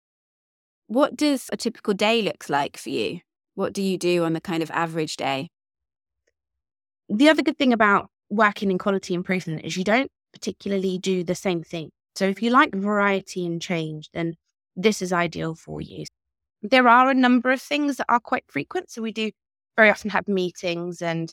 What 0.86 1.14
does 1.16 1.50
a 1.52 1.56
typical 1.56 1.94
day 1.94 2.22
look 2.22 2.48
like 2.48 2.76
for 2.76 2.90
you? 2.90 3.20
What 3.54 3.72
do 3.72 3.82
you 3.82 3.98
do 3.98 4.24
on 4.24 4.32
the 4.32 4.40
kind 4.40 4.62
of 4.62 4.70
average 4.70 5.16
day? 5.16 5.48
The 7.08 7.28
other 7.28 7.42
good 7.42 7.58
thing 7.58 7.72
about 7.72 8.10
working 8.30 8.70
in 8.70 8.78
quality 8.78 9.14
improvement 9.14 9.64
is 9.64 9.76
you 9.76 9.84
don't 9.84 10.10
particularly 10.32 10.98
do 10.98 11.22
the 11.22 11.34
same 11.34 11.62
thing. 11.62 11.90
So 12.16 12.26
if 12.26 12.42
you 12.42 12.50
like 12.50 12.74
variety 12.74 13.46
and 13.46 13.60
change, 13.60 14.10
then 14.12 14.34
this 14.76 15.02
is 15.02 15.12
ideal 15.12 15.54
for 15.54 15.80
you. 15.80 16.04
There 16.62 16.88
are 16.88 17.10
a 17.10 17.14
number 17.14 17.50
of 17.50 17.60
things 17.60 17.96
that 17.96 18.06
are 18.08 18.20
quite 18.20 18.44
frequent. 18.48 18.90
So 18.90 19.02
we 19.02 19.12
do 19.12 19.30
very 19.76 19.90
often 19.90 20.10
have 20.10 20.28
meetings 20.28 21.02
and 21.02 21.32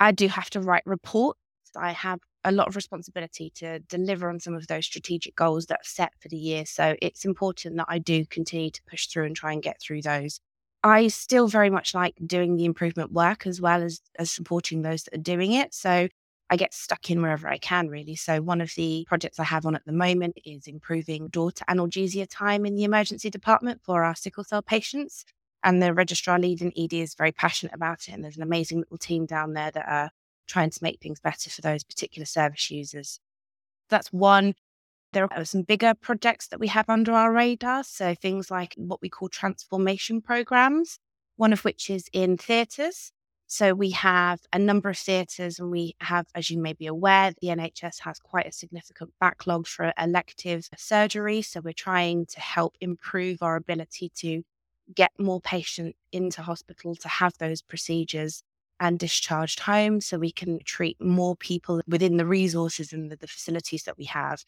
I 0.00 0.12
do 0.12 0.28
have 0.28 0.50
to 0.50 0.60
write 0.60 0.84
reports. 0.86 1.38
I 1.76 1.92
have 1.92 2.20
a 2.44 2.52
lot 2.52 2.68
of 2.68 2.76
responsibility 2.76 3.50
to 3.56 3.80
deliver 3.80 4.28
on 4.28 4.38
some 4.38 4.54
of 4.54 4.66
those 4.66 4.86
strategic 4.86 5.34
goals 5.34 5.66
that 5.66 5.80
are 5.80 5.84
set 5.84 6.12
for 6.20 6.28
the 6.28 6.36
year. 6.36 6.64
So 6.66 6.94
it's 7.02 7.24
important 7.24 7.76
that 7.76 7.86
I 7.88 7.98
do 7.98 8.24
continue 8.26 8.70
to 8.70 8.82
push 8.88 9.06
through 9.06 9.24
and 9.24 9.36
try 9.36 9.52
and 9.52 9.62
get 9.62 9.80
through 9.80 10.02
those. 10.02 10.40
I 10.84 11.08
still 11.08 11.48
very 11.48 11.70
much 11.70 11.94
like 11.94 12.14
doing 12.26 12.56
the 12.56 12.66
improvement 12.66 13.10
work 13.10 13.46
as 13.46 13.60
well 13.60 13.82
as, 13.82 14.00
as 14.18 14.30
supporting 14.30 14.82
those 14.82 15.04
that 15.04 15.14
are 15.14 15.22
doing 15.22 15.52
it. 15.52 15.74
So 15.74 16.08
I 16.50 16.56
get 16.56 16.74
stuck 16.74 17.10
in 17.10 17.22
wherever 17.22 17.48
I 17.48 17.56
can, 17.56 17.88
really. 17.88 18.16
So, 18.16 18.42
one 18.42 18.60
of 18.60 18.70
the 18.76 19.06
projects 19.08 19.40
I 19.40 19.44
have 19.44 19.64
on 19.64 19.74
at 19.74 19.84
the 19.86 19.92
moment 19.92 20.36
is 20.44 20.66
improving 20.66 21.28
door 21.28 21.50
to 21.52 21.64
analgesia 21.64 22.26
time 22.28 22.66
in 22.66 22.76
the 22.76 22.84
emergency 22.84 23.30
department 23.30 23.80
for 23.82 24.04
our 24.04 24.14
sickle 24.14 24.44
cell 24.44 24.60
patients. 24.62 25.24
And 25.64 25.82
the 25.82 25.94
registrar 25.94 26.38
lead 26.38 26.60
in 26.60 26.70
ED 26.76 26.92
is 26.92 27.14
very 27.14 27.32
passionate 27.32 27.74
about 27.74 28.06
it. 28.08 28.12
And 28.12 28.22
there's 28.22 28.36
an 28.36 28.42
amazing 28.42 28.78
little 28.80 28.98
team 28.98 29.24
down 29.24 29.54
there 29.54 29.70
that 29.70 29.88
are 29.88 30.10
trying 30.46 30.68
to 30.68 30.78
make 30.82 31.00
things 31.00 31.18
better 31.18 31.48
for 31.48 31.62
those 31.62 31.82
particular 31.82 32.26
service 32.26 32.70
users. 32.70 33.18
That's 33.88 34.12
one. 34.12 34.54
There 35.14 35.32
are 35.32 35.44
some 35.44 35.62
bigger 35.62 35.94
projects 35.94 36.48
that 36.48 36.60
we 36.60 36.66
have 36.68 36.90
under 36.90 37.12
our 37.12 37.32
radar. 37.32 37.84
So, 37.84 38.14
things 38.14 38.50
like 38.50 38.74
what 38.76 39.00
we 39.00 39.08
call 39.08 39.28
transformation 39.28 40.20
programs, 40.20 40.98
one 41.36 41.52
of 41.52 41.64
which 41.64 41.88
is 41.88 42.08
in 42.12 42.36
theatres. 42.36 43.12
So 43.46 43.74
we 43.74 43.90
have 43.90 44.40
a 44.52 44.58
number 44.58 44.88
of 44.88 44.98
theatres, 44.98 45.60
and 45.60 45.70
we 45.70 45.94
have, 46.00 46.26
as 46.34 46.50
you 46.50 46.58
may 46.58 46.72
be 46.72 46.86
aware, 46.86 47.32
the 47.40 47.48
NHS 47.48 48.00
has 48.00 48.18
quite 48.18 48.46
a 48.46 48.52
significant 48.52 49.12
backlog 49.20 49.66
for 49.66 49.92
elective 49.96 50.68
surgery. 50.76 51.42
So 51.42 51.60
we're 51.60 51.72
trying 51.72 52.26
to 52.26 52.40
help 52.40 52.74
improve 52.80 53.42
our 53.42 53.54
ability 53.56 54.10
to 54.16 54.42
get 54.94 55.12
more 55.18 55.40
patients 55.40 55.96
into 56.10 56.42
hospital 56.42 56.96
to 56.96 57.08
have 57.08 57.38
those 57.38 57.62
procedures 57.62 58.42
and 58.80 58.98
discharged 58.98 59.60
home 59.60 60.00
so 60.00 60.18
we 60.18 60.32
can 60.32 60.58
treat 60.64 61.00
more 61.00 61.36
people 61.36 61.80
within 61.86 62.16
the 62.16 62.26
resources 62.26 62.92
and 62.92 63.10
the, 63.10 63.16
the 63.16 63.28
facilities 63.28 63.84
that 63.84 63.96
we 63.96 64.04
have. 64.06 64.42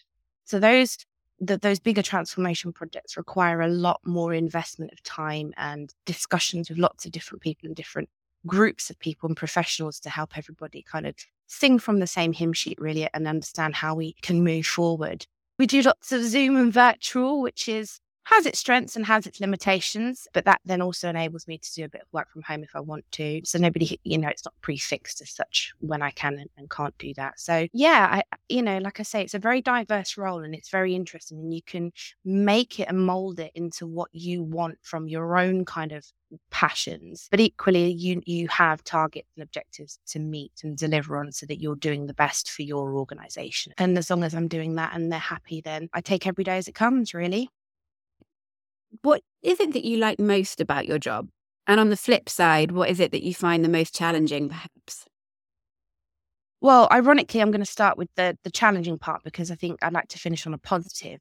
So 0.46 0.58
those 0.60 0.96
that 1.40 1.60
those 1.60 1.78
bigger 1.78 2.02
transformation 2.02 2.72
projects 2.72 3.16
require 3.16 3.60
a 3.60 3.68
lot 3.68 4.00
more 4.04 4.32
investment 4.32 4.90
of 4.92 5.02
time 5.02 5.52
and 5.58 5.92
discussions 6.06 6.70
with 6.70 6.78
lots 6.78 7.04
of 7.04 7.12
different 7.12 7.42
people 7.42 7.66
and 7.66 7.76
different 7.76 8.08
groups 8.46 8.88
of 8.88 8.98
people 9.00 9.26
and 9.26 9.36
professionals 9.36 10.00
to 10.00 10.08
help 10.08 10.38
everybody 10.38 10.82
kind 10.82 11.06
of 11.06 11.14
sing 11.46 11.78
from 11.78 11.98
the 11.98 12.06
same 12.06 12.32
hymn 12.32 12.52
sheet, 12.52 12.80
really, 12.80 13.06
and 13.12 13.28
understand 13.28 13.74
how 13.74 13.94
we 13.94 14.14
can 14.22 14.42
move 14.42 14.66
forward. 14.66 15.26
We 15.58 15.66
do 15.66 15.82
lots 15.82 16.12
of 16.12 16.24
Zoom 16.24 16.56
and 16.56 16.72
virtual, 16.72 17.42
which 17.42 17.68
is 17.68 18.00
has 18.26 18.44
its 18.44 18.58
strengths 18.58 18.96
and 18.96 19.06
has 19.06 19.26
its 19.26 19.40
limitations, 19.40 20.26
but 20.32 20.44
that 20.44 20.60
then 20.64 20.82
also 20.82 21.08
enables 21.08 21.46
me 21.46 21.58
to 21.58 21.74
do 21.74 21.84
a 21.84 21.88
bit 21.88 22.02
of 22.02 22.08
work 22.12 22.28
from 22.30 22.42
home 22.42 22.64
if 22.64 22.74
I 22.74 22.80
want 22.80 23.04
to. 23.12 23.40
So 23.44 23.56
nobody, 23.58 24.00
you 24.02 24.18
know, 24.18 24.28
it's 24.28 24.44
not 24.44 24.54
prefixed 24.62 25.22
as 25.22 25.30
such 25.30 25.72
when 25.78 26.02
I 26.02 26.10
can 26.10 26.44
and, 26.56 26.68
can't 26.68 26.98
do 26.98 27.14
that. 27.14 27.38
So 27.38 27.68
yeah, 27.72 28.08
I, 28.10 28.36
you 28.48 28.60
know, 28.60 28.78
like 28.78 28.98
I 28.98 29.04
say, 29.04 29.22
it's 29.22 29.34
a 29.34 29.38
very 29.38 29.62
diverse 29.62 30.16
role 30.16 30.40
and 30.40 30.54
it's 30.54 30.68
very 30.68 30.96
interesting, 30.96 31.38
and 31.38 31.54
you 31.54 31.62
can 31.62 31.92
make 32.24 32.80
it 32.80 32.88
and 32.88 33.06
mold 33.06 33.38
it 33.38 33.52
into 33.54 33.86
what 33.86 34.10
you 34.12 34.42
want 34.42 34.78
from 34.82 35.06
your 35.06 35.38
own 35.38 35.64
kind 35.64 35.92
of 35.92 36.04
passions 36.50 37.28
but 37.30 37.38
equally 37.38 37.92
you 37.92 38.20
you 38.26 38.48
have 38.48 38.82
targets 38.82 39.28
and 39.36 39.44
objectives 39.44 40.00
to 40.06 40.18
meet 40.18 40.50
and 40.64 40.76
deliver 40.76 41.16
on 41.16 41.30
so 41.30 41.46
that 41.46 41.60
you're 41.60 41.76
doing 41.76 42.06
the 42.06 42.14
best 42.14 42.50
for 42.50 42.62
your 42.62 42.96
organization 42.96 43.72
and 43.78 43.96
as 43.96 44.10
long 44.10 44.24
as 44.24 44.34
i'm 44.34 44.48
doing 44.48 44.74
that 44.74 44.92
and 44.92 45.12
they're 45.12 45.20
happy 45.20 45.60
then 45.60 45.88
i 45.92 46.00
take 46.00 46.26
every 46.26 46.42
day 46.42 46.56
as 46.56 46.66
it 46.66 46.74
comes 46.74 47.14
really 47.14 47.48
what 49.02 49.22
is 49.42 49.60
it 49.60 49.72
that 49.72 49.84
you 49.84 49.98
like 49.98 50.18
most 50.18 50.60
about 50.60 50.86
your 50.86 50.98
job? 50.98 51.28
And 51.66 51.80
on 51.80 51.90
the 51.90 51.96
flip 51.96 52.28
side, 52.28 52.72
what 52.72 52.90
is 52.90 53.00
it 53.00 53.10
that 53.12 53.24
you 53.24 53.34
find 53.34 53.64
the 53.64 53.68
most 53.68 53.94
challenging, 53.94 54.48
perhaps? 54.48 55.06
Well, 56.60 56.88
ironically, 56.90 57.40
I'm 57.40 57.50
going 57.50 57.60
to 57.60 57.70
start 57.70 57.98
with 57.98 58.08
the, 58.16 58.38
the 58.42 58.50
challenging 58.50 58.98
part 58.98 59.22
because 59.24 59.50
I 59.50 59.56
think 59.56 59.78
I'd 59.82 59.92
like 59.92 60.08
to 60.08 60.18
finish 60.18 60.46
on 60.46 60.54
a 60.54 60.58
positive. 60.58 61.20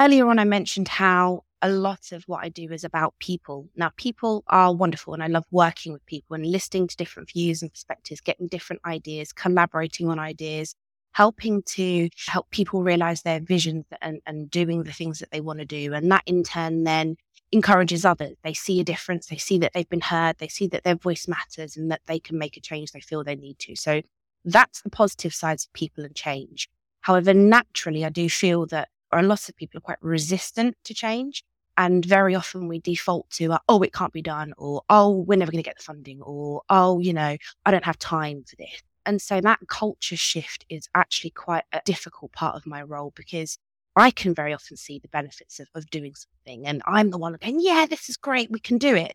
Earlier 0.00 0.28
on, 0.28 0.38
I 0.38 0.44
mentioned 0.44 0.88
how 0.88 1.44
a 1.62 1.70
lot 1.70 2.10
of 2.10 2.24
what 2.26 2.44
I 2.44 2.48
do 2.48 2.70
is 2.72 2.82
about 2.82 3.14
people. 3.20 3.68
Now, 3.76 3.92
people 3.96 4.42
are 4.48 4.74
wonderful, 4.74 5.14
and 5.14 5.22
I 5.22 5.28
love 5.28 5.44
working 5.52 5.92
with 5.92 6.04
people 6.06 6.34
and 6.34 6.44
listening 6.44 6.88
to 6.88 6.96
different 6.96 7.30
views 7.30 7.62
and 7.62 7.72
perspectives, 7.72 8.20
getting 8.20 8.48
different 8.48 8.82
ideas, 8.84 9.32
collaborating 9.32 10.08
on 10.08 10.18
ideas, 10.18 10.74
helping 11.12 11.62
to 11.62 12.08
help 12.26 12.50
people 12.50 12.82
realize 12.82 13.22
their 13.22 13.40
visions 13.40 13.84
and, 14.00 14.20
and 14.26 14.50
doing 14.50 14.82
the 14.82 14.92
things 14.92 15.18
that 15.18 15.30
they 15.30 15.40
want 15.40 15.58
to 15.58 15.64
do. 15.64 15.92
And 15.92 16.10
that 16.10 16.22
in 16.26 16.42
turn 16.42 16.84
then 16.84 17.16
encourages 17.52 18.04
others. 18.04 18.36
They 18.42 18.54
see 18.54 18.80
a 18.80 18.84
difference, 18.84 19.26
they 19.26 19.36
see 19.36 19.58
that 19.58 19.72
they've 19.74 19.88
been 19.88 20.00
heard, 20.00 20.38
they 20.38 20.48
see 20.48 20.66
that 20.68 20.84
their 20.84 20.94
voice 20.94 21.28
matters 21.28 21.76
and 21.76 21.90
that 21.90 22.00
they 22.06 22.18
can 22.18 22.38
make 22.38 22.56
a 22.56 22.60
change 22.60 22.92
they 22.92 23.00
feel 23.00 23.22
they 23.22 23.36
need 23.36 23.58
to. 23.60 23.76
So 23.76 24.02
that's 24.44 24.82
the 24.82 24.90
positive 24.90 25.34
sides 25.34 25.66
of 25.66 25.72
people 25.72 26.04
and 26.04 26.14
change. 26.14 26.68
However, 27.02 27.34
naturally, 27.34 28.04
I 28.04 28.08
do 28.08 28.28
feel 28.28 28.66
that 28.66 28.88
a 29.12 29.22
lot 29.22 29.48
of 29.48 29.56
people 29.56 29.78
are 29.78 29.82
quite 29.82 30.02
resistant 30.02 30.76
to 30.84 30.94
change. 30.94 31.44
And 31.76 32.04
very 32.04 32.34
often 32.34 32.68
we 32.68 32.80
default 32.80 33.30
to, 33.30 33.52
uh, 33.52 33.58
oh, 33.66 33.80
it 33.82 33.94
can't 33.94 34.12
be 34.12 34.20
done, 34.20 34.52
or 34.58 34.82
oh, 34.90 35.24
we're 35.26 35.38
never 35.38 35.50
going 35.50 35.62
to 35.62 35.68
get 35.68 35.78
the 35.78 35.82
funding, 35.82 36.20
or 36.20 36.62
oh, 36.68 36.98
you 37.00 37.14
know, 37.14 37.36
I 37.64 37.70
don't 37.70 37.84
have 37.84 37.98
time 37.98 38.44
for 38.46 38.56
this. 38.56 38.82
And 39.04 39.20
so 39.20 39.40
that 39.40 39.60
culture 39.66 40.16
shift 40.16 40.64
is 40.68 40.88
actually 40.94 41.30
quite 41.30 41.64
a 41.72 41.80
difficult 41.84 42.32
part 42.32 42.56
of 42.56 42.66
my 42.66 42.82
role 42.82 43.12
because 43.16 43.58
I 43.96 44.10
can 44.10 44.34
very 44.34 44.54
often 44.54 44.76
see 44.76 44.98
the 44.98 45.08
benefits 45.08 45.60
of, 45.60 45.68
of 45.74 45.90
doing 45.90 46.14
something. 46.14 46.66
And 46.66 46.82
I'm 46.86 47.10
the 47.10 47.18
one 47.18 47.36
going, 47.40 47.58
yeah, 47.60 47.86
this 47.88 48.08
is 48.08 48.16
great. 48.16 48.50
We 48.50 48.60
can 48.60 48.78
do 48.78 48.94
it. 48.94 49.14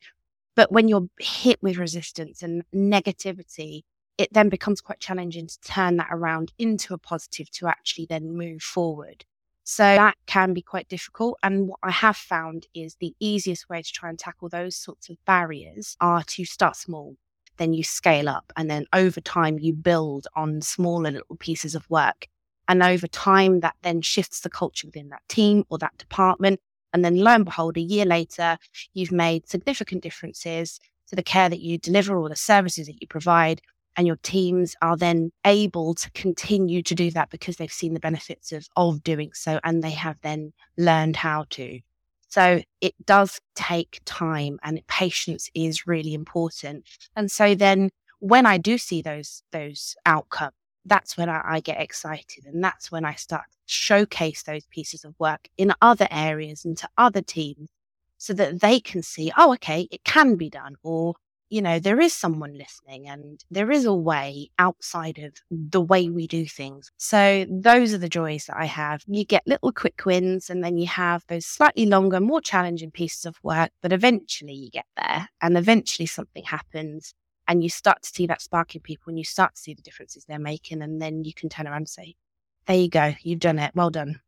But 0.55 0.71
when 0.71 0.87
you're 0.87 1.07
hit 1.19 1.61
with 1.61 1.77
resistance 1.77 2.41
and 2.41 2.63
negativity, 2.73 3.83
it 4.17 4.33
then 4.33 4.49
becomes 4.49 4.81
quite 4.81 4.99
challenging 4.99 5.47
to 5.47 5.59
turn 5.61 5.97
that 5.97 6.09
around 6.11 6.51
into 6.57 6.93
a 6.93 6.97
positive 6.97 7.49
to 7.51 7.67
actually 7.67 8.07
then 8.07 8.35
move 8.35 8.61
forward. 8.61 9.25
So 9.63 9.83
that 9.83 10.15
can 10.27 10.53
be 10.53 10.61
quite 10.61 10.87
difficult. 10.87 11.37
And 11.43 11.67
what 11.67 11.79
I 11.83 11.91
have 11.91 12.15
found 12.15 12.67
is 12.73 12.95
the 12.95 13.15
easiest 13.19 13.69
way 13.69 13.81
to 13.81 13.91
try 13.91 14.09
and 14.09 14.17
tackle 14.17 14.49
those 14.49 14.75
sorts 14.75 15.09
of 15.09 15.17
barriers 15.25 15.97
are 15.99 16.23
to 16.23 16.45
start 16.45 16.75
small 16.77 17.17
then 17.57 17.73
you 17.73 17.83
scale 17.83 18.29
up. 18.29 18.51
And 18.55 18.69
then 18.69 18.85
over 18.93 19.21
time, 19.21 19.59
you 19.59 19.73
build 19.73 20.27
on 20.35 20.61
smaller 20.61 21.11
little 21.11 21.35
pieces 21.37 21.75
of 21.75 21.89
work. 21.89 22.27
And 22.67 22.83
over 22.83 23.07
time, 23.07 23.61
that 23.61 23.75
then 23.81 24.01
shifts 24.01 24.41
the 24.41 24.49
culture 24.49 24.87
within 24.87 25.09
that 25.09 25.27
team 25.29 25.63
or 25.69 25.77
that 25.77 25.97
department. 25.97 26.59
And 26.93 27.03
then 27.03 27.17
lo 27.17 27.31
and 27.31 27.45
behold, 27.45 27.77
a 27.77 27.81
year 27.81 28.05
later, 28.05 28.57
you've 28.93 29.11
made 29.11 29.49
significant 29.49 30.03
differences. 30.03 30.79
to 31.07 31.15
the 31.15 31.23
care 31.23 31.47
that 31.49 31.61
you 31.61 31.77
deliver 31.77 32.17
or 32.17 32.27
the 32.27 32.35
services 32.35 32.87
that 32.87 32.99
you 32.99 33.07
provide 33.07 33.61
and 33.97 34.05
your 34.05 34.17
teams 34.17 34.75
are 34.81 34.95
then 34.95 35.31
able 35.45 35.95
to 35.95 36.11
continue 36.11 36.83
to 36.83 36.93
do 36.93 37.09
that 37.11 37.31
because 37.31 37.57
they've 37.57 37.71
seen 37.71 37.93
the 37.93 37.99
benefits 37.99 38.51
of, 38.51 38.67
of 38.75 39.03
doing 39.03 39.31
so 39.33 39.59
and 39.63 39.83
they 39.83 39.91
have 39.91 40.21
then 40.21 40.53
learned 40.77 41.15
how 41.15 41.45
to. 41.49 41.79
So 42.27 42.61
it 42.81 42.93
does 43.05 43.39
take 43.55 44.01
time 44.05 44.59
and 44.63 44.85
patience 44.87 45.49
is 45.53 45.87
really 45.87 46.13
important. 46.13 46.85
And 47.15 47.31
so 47.31 47.55
then 47.55 47.89
when 48.19 48.45
I 48.45 48.57
do 48.57 48.77
see 48.77 49.01
those 49.01 49.43
those 49.51 49.95
outcomes, 50.05 50.53
that's 50.85 51.17
when 51.17 51.29
I, 51.29 51.41
I, 51.43 51.59
get 51.59 51.81
excited 51.81 52.45
and 52.45 52.63
that's 52.63 52.91
when 52.91 53.03
I 53.03 53.13
start 53.15 53.43
to 53.51 53.57
showcase 53.65 54.43
those 54.43 54.65
pieces 54.67 55.03
of 55.03 55.13
work 55.19 55.49
in 55.57 55.73
other 55.81 56.07
areas 56.09 56.63
and 56.63 56.77
to 56.77 56.89
other 56.97 57.21
teams 57.21 57.69
so 58.17 58.33
that 58.33 58.61
they 58.61 58.79
can 58.79 59.03
see, 59.03 59.31
oh, 59.37 59.53
okay, 59.53 59.87
it 59.91 60.03
can 60.03 60.35
be 60.35 60.49
done, 60.49 60.75
or 60.83 61.15
you 61.49 61.61
know, 61.61 61.79
there 61.79 61.99
is 61.99 62.13
someone 62.13 62.57
listening 62.57 63.07
and 63.07 63.43
there 63.49 63.71
is 63.71 63.85
a 63.85 63.93
way 63.93 64.49
outside 64.59 65.17
of 65.19 65.33
the 65.49 65.81
way 65.81 66.09
we 66.09 66.27
do 66.27 66.45
things. 66.45 66.91
So 66.97 67.45
those 67.49 67.93
are 67.93 67.97
the 67.97 68.09
joys 68.09 68.45
that 68.45 68.57
I 68.57 68.65
have. 68.65 69.03
You 69.07 69.23
get 69.23 69.47
little 69.47 69.71
quick 69.71 70.05
wins 70.05 70.49
and 70.49 70.63
then 70.63 70.77
you 70.77 70.87
have 70.87 71.23
those 71.27 71.45
slightly 71.45 71.85
longer, 71.85 72.19
more 72.19 72.41
challenging 72.41 72.91
pieces 72.91 73.25
of 73.25 73.37
work, 73.43 73.71
but 73.81 73.93
eventually 73.93 74.53
you 74.53 74.69
get 74.69 74.87
there 74.97 75.29
and 75.41 75.57
eventually 75.57 76.05
something 76.05 76.43
happens 76.43 77.13
and 77.47 77.63
you 77.63 77.69
start 77.69 78.01
to 78.03 78.09
see 78.09 78.27
that 78.27 78.41
spark 78.41 78.75
in 78.75 78.81
people 78.81 79.09
and 79.09 79.17
you 79.17 79.23
start 79.23 79.55
to 79.55 79.61
see 79.61 79.73
the 79.73 79.81
differences 79.81 80.25
they're 80.25 80.39
making. 80.39 80.81
And 80.81 81.01
then 81.01 81.23
you 81.23 81.33
can 81.33 81.47
turn 81.47 81.67
around 81.67 81.77
and 81.77 81.89
say, 81.89 82.15
there 82.65 82.75
you 82.75 82.89
go, 82.89 83.13
you've 83.21 83.39
done 83.39 83.59
it. 83.59 83.71
Well 83.73 83.89
done. 83.89 84.19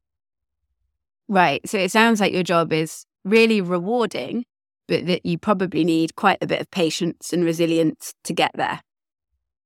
Right. 1.27 1.67
So 1.67 1.77
it 1.77 1.91
sounds 1.91 2.21
like 2.21 2.33
your 2.33 2.43
job 2.43 2.71
is 2.71 3.05
really 3.25 3.59
rewarding 3.61 4.45
but 4.89 5.05
that 5.05 5.25
you 5.25 5.37
probably 5.37 5.85
need 5.85 6.15
quite 6.15 6.39
a 6.41 6.47
bit 6.47 6.59
of 6.59 6.69
patience 6.71 7.31
and 7.31 7.45
resilience 7.45 8.13
to 8.23 8.33
get 8.33 8.51
there. 8.55 8.81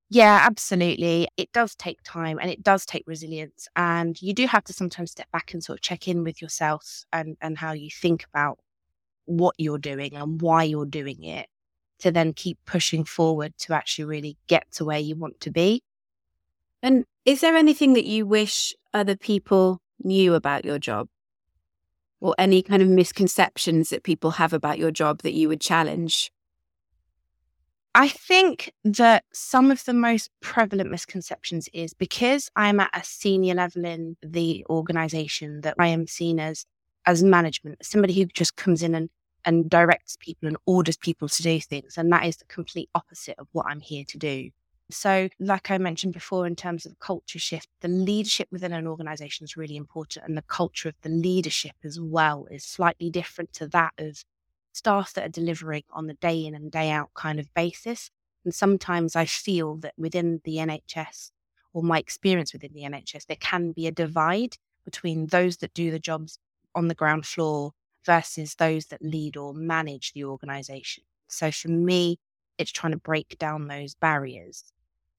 Yeah, 0.09 0.41
absolutely. 0.43 1.27
It 1.37 1.51
does 1.53 1.73
take 1.75 1.99
time 2.03 2.37
and 2.39 2.51
it 2.51 2.61
does 2.61 2.85
take 2.85 3.03
resilience. 3.07 3.67
And 3.75 4.21
you 4.21 4.33
do 4.33 4.45
have 4.45 4.63
to 4.65 4.73
sometimes 4.73 5.11
step 5.11 5.31
back 5.31 5.53
and 5.53 5.63
sort 5.63 5.79
of 5.79 5.81
check 5.81 6.07
in 6.07 6.23
with 6.23 6.41
yourself 6.41 7.05
and, 7.11 7.37
and 7.41 7.57
how 7.57 7.71
you 7.71 7.89
think 7.89 8.25
about 8.25 8.59
what 9.25 9.55
you're 9.57 9.79
doing 9.79 10.13
and 10.13 10.41
why 10.41 10.63
you're 10.63 10.85
doing 10.85 11.23
it 11.23 11.47
to 11.99 12.11
then 12.11 12.33
keep 12.33 12.59
pushing 12.65 13.05
forward 13.05 13.53
to 13.59 13.73
actually 13.73 14.05
really 14.05 14.37
get 14.47 14.69
to 14.73 14.85
where 14.85 14.99
you 14.99 15.15
want 15.15 15.39
to 15.39 15.49
be. 15.49 15.81
And 16.83 17.05
is 17.23 17.39
there 17.39 17.55
anything 17.55 17.93
that 17.93 18.05
you 18.05 18.27
wish 18.27 18.73
other 18.93 19.15
people 19.15 19.79
knew 20.03 20.33
about 20.33 20.65
your 20.65 20.79
job? 20.79 21.07
Or 22.23 22.33
any 22.37 22.61
kind 22.61 22.81
of 22.81 22.87
misconceptions 22.87 23.89
that 23.89 24.03
people 24.03 24.31
have 24.31 24.53
about 24.53 24.79
your 24.79 24.91
job 24.91 25.21
that 25.23 25.33
you 25.33 25.49
would 25.49 25.59
challenge? 25.59 26.31
I 27.93 28.07
think 28.07 28.73
that 28.85 29.25
some 29.33 29.69
of 29.69 29.83
the 29.83 29.93
most 29.93 30.31
prevalent 30.41 30.89
misconceptions 30.89 31.67
is 31.73 31.93
because 31.93 32.49
I'm 32.55 32.79
at 32.79 32.89
a 32.93 33.03
senior 33.03 33.55
level 33.55 33.85
in 33.85 34.15
the 34.23 34.65
organization 34.69 35.61
that 35.61 35.75
I 35.77 35.87
am 35.87 36.07
seen 36.07 36.39
as 36.39 36.65
as 37.05 37.21
management, 37.21 37.85
somebody 37.85 38.13
who 38.13 38.25
just 38.25 38.55
comes 38.55 38.81
in 38.81 38.95
and, 38.95 39.09
and 39.43 39.69
directs 39.69 40.15
people 40.21 40.47
and 40.47 40.55
orders 40.65 40.95
people 40.95 41.27
to 41.27 41.43
do 41.43 41.59
things. 41.59 41.97
And 41.97 42.09
that 42.13 42.25
is 42.25 42.37
the 42.37 42.45
complete 42.45 42.89
opposite 42.95 43.35
of 43.37 43.47
what 43.51 43.65
I'm 43.67 43.81
here 43.81 44.05
to 44.07 44.17
do. 44.17 44.51
So, 44.91 45.29
like 45.39 45.71
I 45.71 45.77
mentioned 45.77 46.13
before, 46.13 46.45
in 46.45 46.55
terms 46.55 46.85
of 46.85 46.99
culture 46.99 47.39
shift, 47.39 47.69
the 47.81 47.87
leadership 47.87 48.47
within 48.51 48.73
an 48.73 48.85
organization 48.85 49.43
is 49.43 49.57
really 49.57 49.75
important. 49.75 50.25
And 50.25 50.37
the 50.37 50.43
culture 50.43 50.89
of 50.89 50.95
the 51.01 51.09
leadership 51.09 51.75
as 51.83 51.99
well 51.99 52.47
is 52.51 52.63
slightly 52.63 53.09
different 53.09 53.53
to 53.53 53.67
that 53.69 53.93
of 53.97 54.23
staff 54.73 55.13
that 55.13 55.25
are 55.25 55.29
delivering 55.29 55.83
on 55.91 56.07
the 56.07 56.13
day 56.15 56.45
in 56.45 56.53
and 56.53 56.71
day 56.71 56.89
out 56.91 57.11
kind 57.15 57.39
of 57.39 57.53
basis. 57.53 58.11
And 58.43 58.53
sometimes 58.53 59.15
I 59.15 59.25
feel 59.25 59.77
that 59.77 59.93
within 59.97 60.41
the 60.43 60.59
NHS 60.59 61.31
or 61.73 61.81
my 61.81 61.97
experience 61.97 62.53
within 62.53 62.73
the 62.73 62.83
NHS, 62.83 63.25
there 63.25 63.37
can 63.39 63.71
be 63.71 63.87
a 63.87 63.91
divide 63.91 64.57
between 64.85 65.27
those 65.27 65.57
that 65.57 65.73
do 65.73 65.91
the 65.91 65.99
jobs 65.99 66.37
on 66.75 66.87
the 66.87 66.95
ground 66.95 67.25
floor 67.25 67.71
versus 68.05 68.55
those 68.55 68.87
that 68.87 69.01
lead 69.01 69.37
or 69.37 69.53
manage 69.53 70.11
the 70.13 70.25
organization. 70.25 71.03
So 71.29 71.51
for 71.51 71.69
me, 71.69 72.19
it's 72.63 72.71
trying 72.71 72.93
to 72.93 72.97
break 72.97 73.37
down 73.37 73.67
those 73.67 73.93
barriers. 73.95 74.71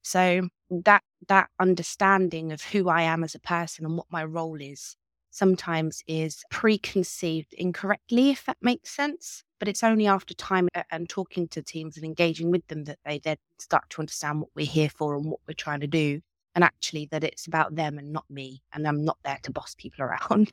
So 0.03 0.49
that 0.71 1.03
that 1.29 1.49
understanding 1.61 2.53
of 2.53 2.63
who 2.63 2.89
I 2.89 3.03
am 3.03 3.25
as 3.25 3.35
a 3.35 3.41
person 3.41 3.85
and 3.87 3.97
what 3.97 4.07
my 4.11 4.25
role 4.25 4.61
is 4.61 4.97
sometimes 5.31 6.03
is 6.07 6.45
preconceived 6.51 7.53
incorrectly, 7.55 8.31
if 8.31 8.45
that 8.45 8.57
makes 8.61 8.91
sense. 8.91 9.43
But 9.59 9.69
it's 9.69 9.83
only 9.83 10.07
after 10.07 10.35
time 10.35 10.69
and 10.91 11.09
talking 11.09 11.49
to 11.49 11.63
teams 11.63 11.97
and 11.97 12.05
engaging 12.05 12.51
with 12.51 12.67
them 12.69 12.85
that 12.85 12.99
they 13.05 13.19
then 13.19 13.37
start 13.59 13.85
to 13.91 14.01
understand 14.01 14.41
what 14.41 14.51
we're 14.55 14.67
here 14.67 14.91
for 14.91 15.17
and 15.17 15.25
what 15.27 15.41
we're 15.49 15.55
trying 15.55 15.81
to 15.81 15.87
do. 15.87 16.21
And 16.55 16.63
actually, 16.63 17.07
that 17.11 17.25
it's 17.25 17.47
about 17.47 17.75
them 17.75 17.99
and 17.99 18.13
not 18.13 18.27
me. 18.31 18.63
And 18.73 18.87
I'm 18.87 19.05
not 19.05 19.19
there 19.25 19.39
to 19.43 19.51
boss 19.51 19.75
people 19.77 20.05
around. 20.05 20.53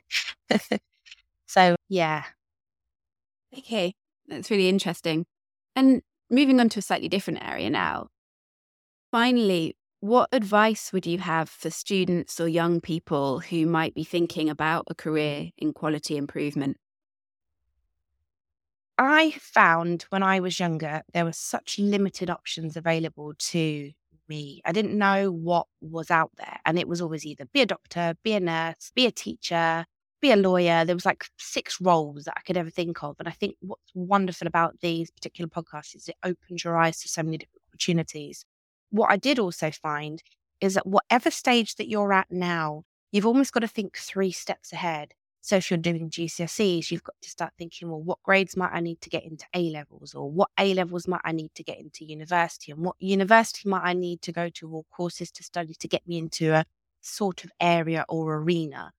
so, 1.46 1.76
yeah. 1.88 2.24
Okay. 3.56 3.94
That's 4.26 4.50
really 4.50 4.68
interesting. 4.68 5.26
And 5.76 6.02
moving 6.32 6.58
on 6.58 6.68
to 6.70 6.78
a 6.78 6.82
slightly 6.82 7.08
different 7.08 7.44
area 7.44 7.70
now. 7.70 8.08
Finally, 9.10 9.76
what 10.00 10.28
advice 10.32 10.92
would 10.92 11.06
you 11.06 11.18
have 11.18 11.48
for 11.48 11.70
students 11.70 12.40
or 12.40 12.48
young 12.48 12.80
people 12.80 13.38
who 13.38 13.66
might 13.66 13.94
be 13.94 14.02
thinking 14.02 14.50
about 14.50 14.86
a 14.88 14.94
career 14.94 15.50
in 15.58 15.72
quality 15.72 16.16
improvement? 16.16 16.78
I 18.98 19.32
found 19.38 20.06
when 20.08 20.22
I 20.22 20.40
was 20.40 20.58
younger, 20.58 21.02
there 21.12 21.24
were 21.24 21.32
such 21.32 21.78
limited 21.78 22.30
options 22.30 22.76
available 22.76 23.34
to 23.38 23.92
me. 24.28 24.62
I 24.64 24.72
didn't 24.72 24.96
know 24.96 25.30
what 25.30 25.66
was 25.80 26.10
out 26.10 26.30
there. 26.36 26.58
And 26.64 26.78
it 26.78 26.88
was 26.88 27.00
always 27.00 27.24
either 27.26 27.44
be 27.52 27.60
a 27.60 27.66
doctor, 27.66 28.14
be 28.22 28.32
a 28.32 28.40
nurse, 28.40 28.90
be 28.94 29.06
a 29.06 29.12
teacher, 29.12 29.86
be 30.22 30.30
a 30.30 30.36
lawyer. 30.36 30.84
There 30.86 30.96
was 30.96 31.04
like 31.04 31.26
six 31.38 31.78
roles 31.80 32.24
that 32.24 32.34
I 32.36 32.40
could 32.40 32.56
ever 32.56 32.70
think 32.70 33.02
of. 33.02 33.16
And 33.18 33.28
I 33.28 33.32
think 33.32 33.56
what's 33.60 33.92
wonderful 33.94 34.46
about 34.46 34.80
these 34.80 35.10
particular 35.10 35.48
podcasts 35.48 35.94
is 35.94 36.08
it 36.08 36.16
opens 36.24 36.64
your 36.64 36.78
eyes 36.78 37.00
to 37.02 37.08
so 37.08 37.22
many 37.22 37.38
different 37.38 37.62
opportunities. 37.70 38.46
What 38.90 39.10
I 39.10 39.16
did 39.16 39.38
also 39.38 39.70
find 39.70 40.22
is 40.60 40.74
that 40.74 40.86
whatever 40.86 41.30
stage 41.30 41.74
that 41.74 41.88
you're 41.88 42.12
at 42.12 42.30
now, 42.30 42.84
you've 43.10 43.26
almost 43.26 43.52
got 43.52 43.60
to 43.60 43.68
think 43.68 43.98
three 43.98 44.32
steps 44.32 44.72
ahead. 44.72 45.12
So 45.44 45.56
if 45.56 45.70
you're 45.70 45.78
doing 45.78 46.08
GCSEs, 46.08 46.90
you've 46.92 47.02
got 47.02 47.16
to 47.20 47.28
start 47.28 47.52
thinking, 47.58 47.90
well, 47.90 48.00
what 48.00 48.22
grades 48.22 48.56
might 48.56 48.70
I 48.72 48.78
need 48.78 49.00
to 49.00 49.10
get 49.10 49.24
into 49.24 49.44
A 49.54 49.70
levels, 49.70 50.14
or 50.14 50.30
what 50.30 50.50
A 50.56 50.72
levels 50.72 51.08
might 51.08 51.20
I 51.24 51.32
need 51.32 51.52
to 51.56 51.64
get 51.64 51.80
into 51.80 52.04
university, 52.04 52.70
and 52.70 52.84
what 52.84 52.94
university 53.00 53.68
might 53.68 53.82
I 53.82 53.92
need 53.92 54.22
to 54.22 54.30
go 54.30 54.48
to, 54.50 54.70
or 54.70 54.84
courses 54.92 55.32
to 55.32 55.42
study 55.42 55.74
to 55.74 55.88
get 55.88 56.06
me 56.06 56.18
into 56.18 56.54
a 56.54 56.64
sort 57.00 57.42
of 57.42 57.50
area 57.60 58.04
or 58.08 58.36
arena. 58.36 58.92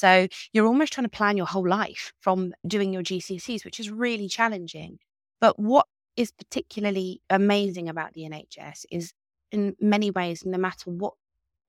So 0.00 0.28
you're 0.52 0.66
almost 0.66 0.92
trying 0.92 1.04
to 1.04 1.10
plan 1.10 1.36
your 1.36 1.46
whole 1.46 1.68
life 1.68 2.12
from 2.20 2.54
doing 2.66 2.92
your 2.92 3.02
GCSEs, 3.02 3.64
which 3.64 3.78
is 3.78 3.90
really 3.90 4.28
challenging. 4.28 4.98
But 5.40 5.58
what 5.58 5.86
is 6.16 6.32
particularly 6.32 7.20
amazing 7.28 7.88
about 7.88 8.14
the 8.14 8.22
NHS 8.22 8.86
is 8.90 9.12
in 9.52 9.76
many 9.80 10.10
ways, 10.10 10.44
no 10.44 10.58
matter 10.58 10.90
what 10.90 11.14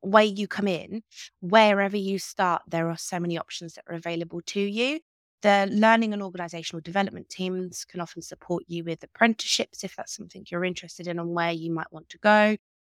way 0.02 0.26
you 0.26 0.48
come 0.48 0.68
in, 0.68 1.04
wherever 1.42 1.98
you 1.98 2.20
start, 2.20 2.62
there 2.68 2.90
are 2.90 2.98
so 2.98 3.20
many 3.20 3.38
options 3.38 3.74
that 3.74 3.84
are 3.88 3.96
available 3.96 4.42
to 4.48 4.60
you. 4.60 5.00
The 5.42 5.68
learning 5.72 6.14
and 6.14 6.22
organizational 6.22 6.82
development 6.82 7.30
teams 7.30 7.84
can 7.86 8.00
often 8.00 8.22
support 8.22 8.64
you 8.68 8.84
with 8.84 9.04
apprenticeships 9.04 9.84
if 9.84 9.96
that's 9.96 10.16
something 10.16 10.46
you're 10.50 10.64
interested 10.64 11.08
in 11.08 11.20
and 11.20 11.34
where 11.34 11.52
you 11.52 11.72
might 11.72 11.92
want 11.92 12.10
to 12.10 12.18
go. 12.20 12.58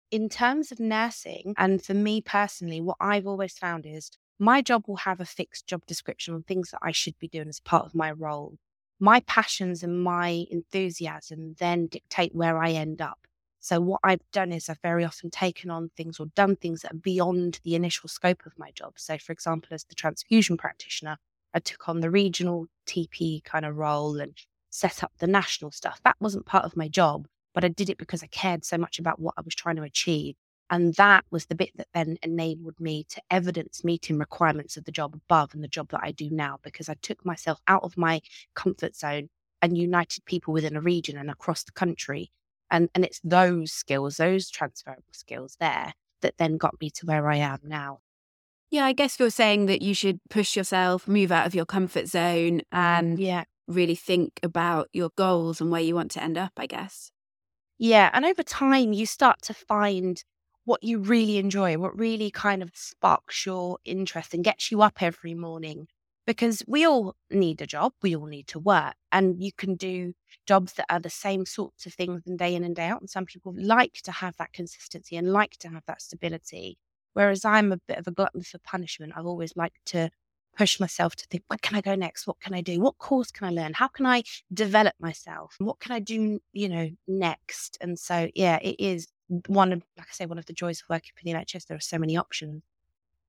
In 0.10 0.28
terms 0.28 0.72
of 0.72 0.80
nursing, 0.80 1.54
and 1.58 1.82
for 1.82 1.94
me 1.94 2.22
personally, 2.22 2.82
what 2.82 2.98
I've 3.00 3.28
always 3.28 3.58
found 3.58 3.86
is 3.86 4.12
my 4.42 4.60
job 4.60 4.86
will 4.88 4.96
have 4.96 5.20
a 5.20 5.26
fixed 5.26 5.68
job 5.68 5.86
description 5.86 6.34
on 6.34 6.42
things 6.42 6.72
that 6.72 6.80
I 6.82 6.92
should 6.92 7.18
be 7.20 7.28
doing 7.28 7.48
as 7.48 7.60
part 7.60 7.86
of 7.86 7.94
my 7.94 8.12
role. 8.12 8.58
My 9.00 9.20
passions 9.22 9.84
and 9.84 10.04
my 10.04 10.46
enthusiasm 10.50 11.56
then 11.60 11.86
dictate 11.86 12.34
where 12.34 12.58
I 12.58 12.72
end 12.72 13.04
up. 13.04 13.20
So, 13.60 13.80
what 13.80 14.00
I've 14.04 14.24
done 14.34 14.52
is 14.52 14.68
I've 14.68 14.82
very 14.82 15.06
often 15.06 15.30
taken 15.30 15.70
on 15.70 15.92
things 15.96 16.20
or 16.20 16.26
done 16.36 16.56
things 16.56 16.82
that 16.82 16.94
are 16.94 16.98
beyond 16.98 17.60
the 17.64 17.76
initial 17.76 18.10
scope 18.10 18.48
of 18.48 18.58
my 18.58 18.72
job. 18.72 18.94
So, 18.96 19.20
for 19.20 19.32
example, 19.32 19.70
as 19.76 19.84
the 19.84 19.94
transfusion 19.94 20.58
practitioner, 20.58 21.18
I 21.54 21.60
took 21.60 21.88
on 21.88 22.00
the 22.00 22.10
regional 22.10 22.66
TP 22.88 23.44
kind 23.44 23.64
of 23.64 23.76
role 23.76 24.20
and 24.20 24.36
set 24.72 25.04
up 25.04 25.12
the 25.20 25.28
national 25.28 25.70
stuff. 25.70 26.02
That 26.04 26.16
wasn't 26.20 26.48
part 26.48 26.66
of 26.66 26.76
my 26.76 26.88
job, 26.88 27.28
but 27.54 27.64
I 27.64 27.68
did 27.68 27.92
it 27.92 28.00
because 28.00 28.24
I 28.24 28.28
cared 28.28 28.66
so 28.66 28.80
much 28.80 28.98
about 28.98 29.20
what 29.20 29.36
I 29.38 29.42
was 29.42 29.54
trying 29.54 29.76
to 29.76 29.84
achieve. 29.84 30.34
And 30.72 30.96
that 30.96 31.26
was 31.30 31.48
the 31.48 31.56
bit 31.56 31.72
that 31.76 31.90
then 31.94 32.18
enabled 32.24 32.80
me 32.80 33.04
to 33.10 33.22
evidence 33.30 33.84
meeting 33.84 34.18
requirements 34.18 34.78
of 34.78 34.86
the 34.86 34.92
job 34.92 35.14
above 35.14 35.54
and 35.54 35.62
the 35.62 35.68
job 35.68 35.90
that 35.90 36.00
I 36.02 36.12
do 36.12 36.30
now, 36.32 36.60
because 36.64 36.88
I 36.88 36.96
took 37.02 37.26
myself 37.26 37.60
out 37.68 37.84
of 37.84 37.98
my 37.98 38.22
comfort 38.56 38.96
zone 38.96 39.28
and 39.62 39.78
united 39.78 40.24
people 40.24 40.54
within 40.54 40.78
a 40.78 40.82
region 40.82 41.18
and 41.18 41.30
across 41.30 41.64
the 41.64 41.74
country. 41.74 42.32
And, 42.72 42.90
and 42.96 43.04
it's 43.04 43.20
those 43.22 43.74
skills, 43.74 44.16
those 44.16 44.50
transferable 44.50 45.04
skills 45.12 45.58
there 45.60 45.94
that 46.22 46.38
then 46.38 46.56
got 46.56 46.80
me 46.80 46.90
to 46.92 47.06
where 47.06 47.30
I 47.30 47.36
am 47.36 47.60
now. 47.64 48.00
Yeah, 48.70 48.86
I 48.86 48.94
guess 48.94 49.20
you're 49.20 49.30
saying 49.30 49.66
that 49.66 49.82
you 49.82 49.94
should 49.94 50.22
push 50.30 50.56
yourself, 50.56 51.06
move 51.06 51.34
out 51.34 51.46
of 51.46 51.54
your 51.54 51.66
comfort 51.66 52.08
zone, 52.08 52.62
and 52.72 53.20
yeah, 53.20 53.44
really 53.68 53.96
think 53.96 54.40
about 54.42 54.88
your 54.94 55.10
goals 55.18 55.60
and 55.60 55.70
where 55.70 55.82
you 55.82 55.96
want 55.96 56.12
to 56.12 56.24
end 56.24 56.38
up, 56.38 56.54
I 56.56 56.68
guess. 56.68 57.12
Yeah. 57.78 58.10
And 58.14 58.24
over 58.24 58.44
time, 58.44 58.94
you 58.94 59.06
start 59.06 59.42
to 59.42 59.54
find 59.54 60.24
what 60.72 60.84
you 60.86 61.00
really 61.00 61.38
enjoy, 61.38 61.78
what 61.78 62.00
really 62.00 62.32
kind 62.32 62.64
of 62.64 62.72
sparks 62.74 63.46
your 63.46 63.78
interest 63.84 64.34
and 64.34 64.42
gets 64.42 64.72
you 64.72 64.82
up 64.82 65.02
every 65.02 65.34
morning. 65.34 65.86
Because 66.26 66.64
we 66.66 66.86
all 66.86 67.18
need 67.30 67.62
a 67.62 67.68
job, 67.68 67.92
we 68.02 68.16
all 68.16 68.28
need 68.28 68.48
to 68.48 68.60
work, 68.60 68.94
and 69.12 69.44
you 69.44 69.52
can 69.52 69.76
do 69.76 70.14
jobs 70.48 70.72
that 70.76 70.86
are 70.90 71.02
the 71.02 71.10
same 71.10 71.46
sorts 71.46 71.86
of 71.86 71.94
things 71.94 72.22
and 72.26 72.40
day 72.40 72.56
in 72.56 72.64
and 72.64 72.74
day 72.74 72.86
out. 72.86 73.02
And 73.02 73.10
some 73.10 73.26
people 73.26 73.54
like 73.58 73.96
to 74.04 74.14
have 74.14 74.38
that 74.38 74.54
consistency 74.54 75.18
and 75.18 75.34
like 75.34 75.58
to 75.58 75.68
have 75.68 75.84
that 75.88 76.02
stability. 76.02 76.78
Whereas 77.12 77.44
I'm 77.44 77.74
a 77.74 77.82
bit 77.86 77.98
of 77.98 78.08
a 78.08 78.12
glutton 78.12 78.42
for 78.42 78.58
punishment. 78.60 79.12
I've 79.14 79.26
always 79.26 79.58
liked 79.58 79.86
to 79.88 80.10
push 80.58 80.80
myself 80.80 81.18
to 81.18 81.28
think, 81.28 81.44
where 81.48 81.60
can 81.62 81.76
I 81.76 81.82
go 81.82 81.96
next? 81.96 82.28
What 82.28 82.40
can 82.40 82.54
I 82.54 82.62
do? 82.62 82.80
What 82.80 82.98
course 82.98 83.32
can 83.32 83.48
I 83.48 83.52
learn? 83.52 83.74
How 83.74 83.90
can 83.90 84.06
I 84.06 84.24
develop 84.54 84.94
myself? 85.02 85.56
What 85.58 85.82
can 85.82 85.92
I 85.92 86.00
do, 86.00 86.40
you 86.54 86.70
know, 86.70 86.90
next? 87.10 87.78
And 87.82 88.00
so, 88.00 88.30
yeah, 88.36 88.58
it 88.62 88.78
is 88.80 89.08
one 89.48 89.72
of, 89.72 89.84
like 89.98 90.08
I 90.10 90.14
say, 90.14 90.26
one 90.26 90.38
of 90.38 90.46
the 90.46 90.54
joys 90.54 90.82
of 90.82 90.90
working 90.90 91.12
for 91.16 91.24
the 91.24 91.32
NHS. 91.32 91.68
There 91.68 91.78
are 91.78 91.82
so 91.82 91.98
many 91.98 92.18
options. 92.18 92.64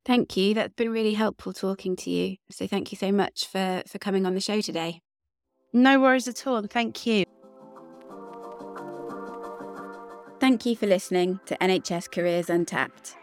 Thank 0.05 0.37
you. 0.37 0.55
That's 0.55 0.75
been 0.75 0.91
really 0.91 1.15
helpful 1.15 1.53
talking 1.53 1.95
to 1.97 2.11
you. 2.11 2.37
So 2.51 2.67
thank 2.67 2.91
you 2.91 2.99
so 2.99 3.13
much 3.13 3.47
for, 3.47 3.83
for 3.87 3.99
coming 3.99 4.27
on 4.27 4.35
the 4.35 4.41
show 4.41 4.61
today. 4.61 5.01
No 5.73 6.01
worries 6.01 6.29
at 6.29 6.47
all. 6.47 6.63
Thank 6.63 7.07
you. 7.07 7.25
Thank 10.41 10.67
you 10.67 10.75
for 10.75 10.87
listening 10.87 11.39
to 11.47 11.57
NHS 11.59 12.11
Careers 12.11 12.51
Untapped. 12.51 13.17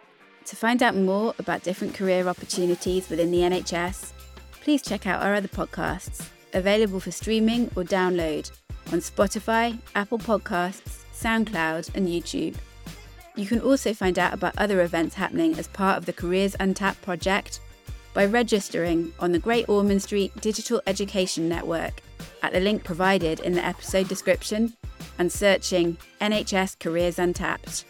To 0.45 0.55
find 0.55 0.81
out 0.81 0.95
more 0.95 1.35
about 1.37 1.63
different 1.63 1.93
career 1.93 2.27
opportunities 2.27 3.09
within 3.09 3.29
the 3.29 3.39
NHS, 3.39 4.13
please 4.61 4.81
check 4.81 5.05
out 5.05 5.21
our 5.21 5.35
other 5.35 5.49
podcasts, 5.49 6.25
available 6.53 7.01
for 7.01 7.11
streaming 7.11 7.65
or 7.75 7.83
download 7.83 8.49
on 8.91 8.99
Spotify, 8.99 9.77
Apple 9.95 10.17
Podcasts, 10.17 11.03
SoundCloud, 11.13 11.93
and 11.93 12.07
YouTube. 12.07 12.55
You 13.39 13.45
can 13.45 13.62
also 13.62 13.93
find 13.93 14.19
out 14.19 14.34
about 14.34 14.58
other 14.58 14.82
events 14.82 15.15
happening 15.15 15.58
as 15.58 15.69
part 15.69 15.97
of 15.97 16.06
the 16.06 16.12
Careers 16.12 16.58
Untapped 16.60 17.02
project 17.02 17.62
by 18.13 18.25
registering 18.25 19.13
on 19.17 19.32
the 19.32 19.39
Great 19.39 19.69
Ormond 19.69 20.04
Street 20.04 20.34
Digital 20.41 20.82
Education 20.86 21.47
Network 21.47 22.02
at 22.43 22.52
the 22.52 22.60
link 22.60 22.84
provided 22.84 23.39
in 23.39 23.54
the 23.54 23.65
episode 23.65 24.10
description 24.10 24.73
and 25.17 25.32
searching 25.32 25.95
NHS 26.19 26.80
Careers 26.80 27.17
Untapped. 27.17 27.86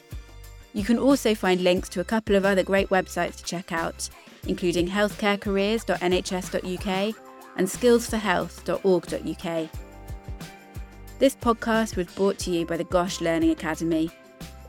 You 0.74 0.84
can 0.84 1.00
also 1.00 1.34
find 1.34 1.62
links 1.62 1.90
to 1.90 2.00
a 2.00 2.04
couple 2.04 2.36
of 2.36 2.46
other 2.46 2.62
great 2.62 2.90
websites 2.90 3.38
to 3.38 3.44
check 3.44 3.72
out, 3.72 4.08
including 4.48 4.88
healthcarecareers.nhs.uk 4.88 7.16
and 7.58 7.68
skillsforhealth.org.uk. 7.68 9.70
This 11.18 11.36
podcast 11.36 11.96
was 11.96 12.06
brought 12.14 12.38
to 12.38 12.52
you 12.52 12.68
by 12.68 12.78
the 12.78 12.84
GOSH 12.84 13.20
Learning 13.20 13.50
Academy. 13.50 14.12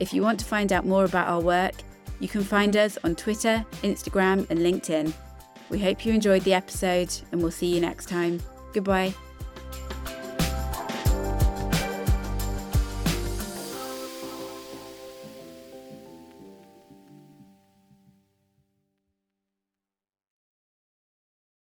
If 0.01 0.15
you 0.15 0.23
want 0.23 0.39
to 0.39 0.45
find 0.45 0.73
out 0.73 0.83
more 0.83 1.05
about 1.05 1.27
our 1.27 1.39
work, 1.39 1.75
you 2.19 2.27
can 2.27 2.43
find 2.43 2.75
us 2.75 2.97
on 3.03 3.13
Twitter, 3.13 3.63
Instagram, 3.83 4.49
and 4.49 4.59
LinkedIn. 4.59 5.13
We 5.69 5.77
hope 5.77 6.03
you 6.07 6.11
enjoyed 6.11 6.41
the 6.41 6.55
episode, 6.55 7.13
and 7.31 7.39
we'll 7.39 7.51
see 7.51 7.67
you 7.67 7.79
next 7.79 8.09
time. 8.09 8.41
Goodbye. 8.73 9.13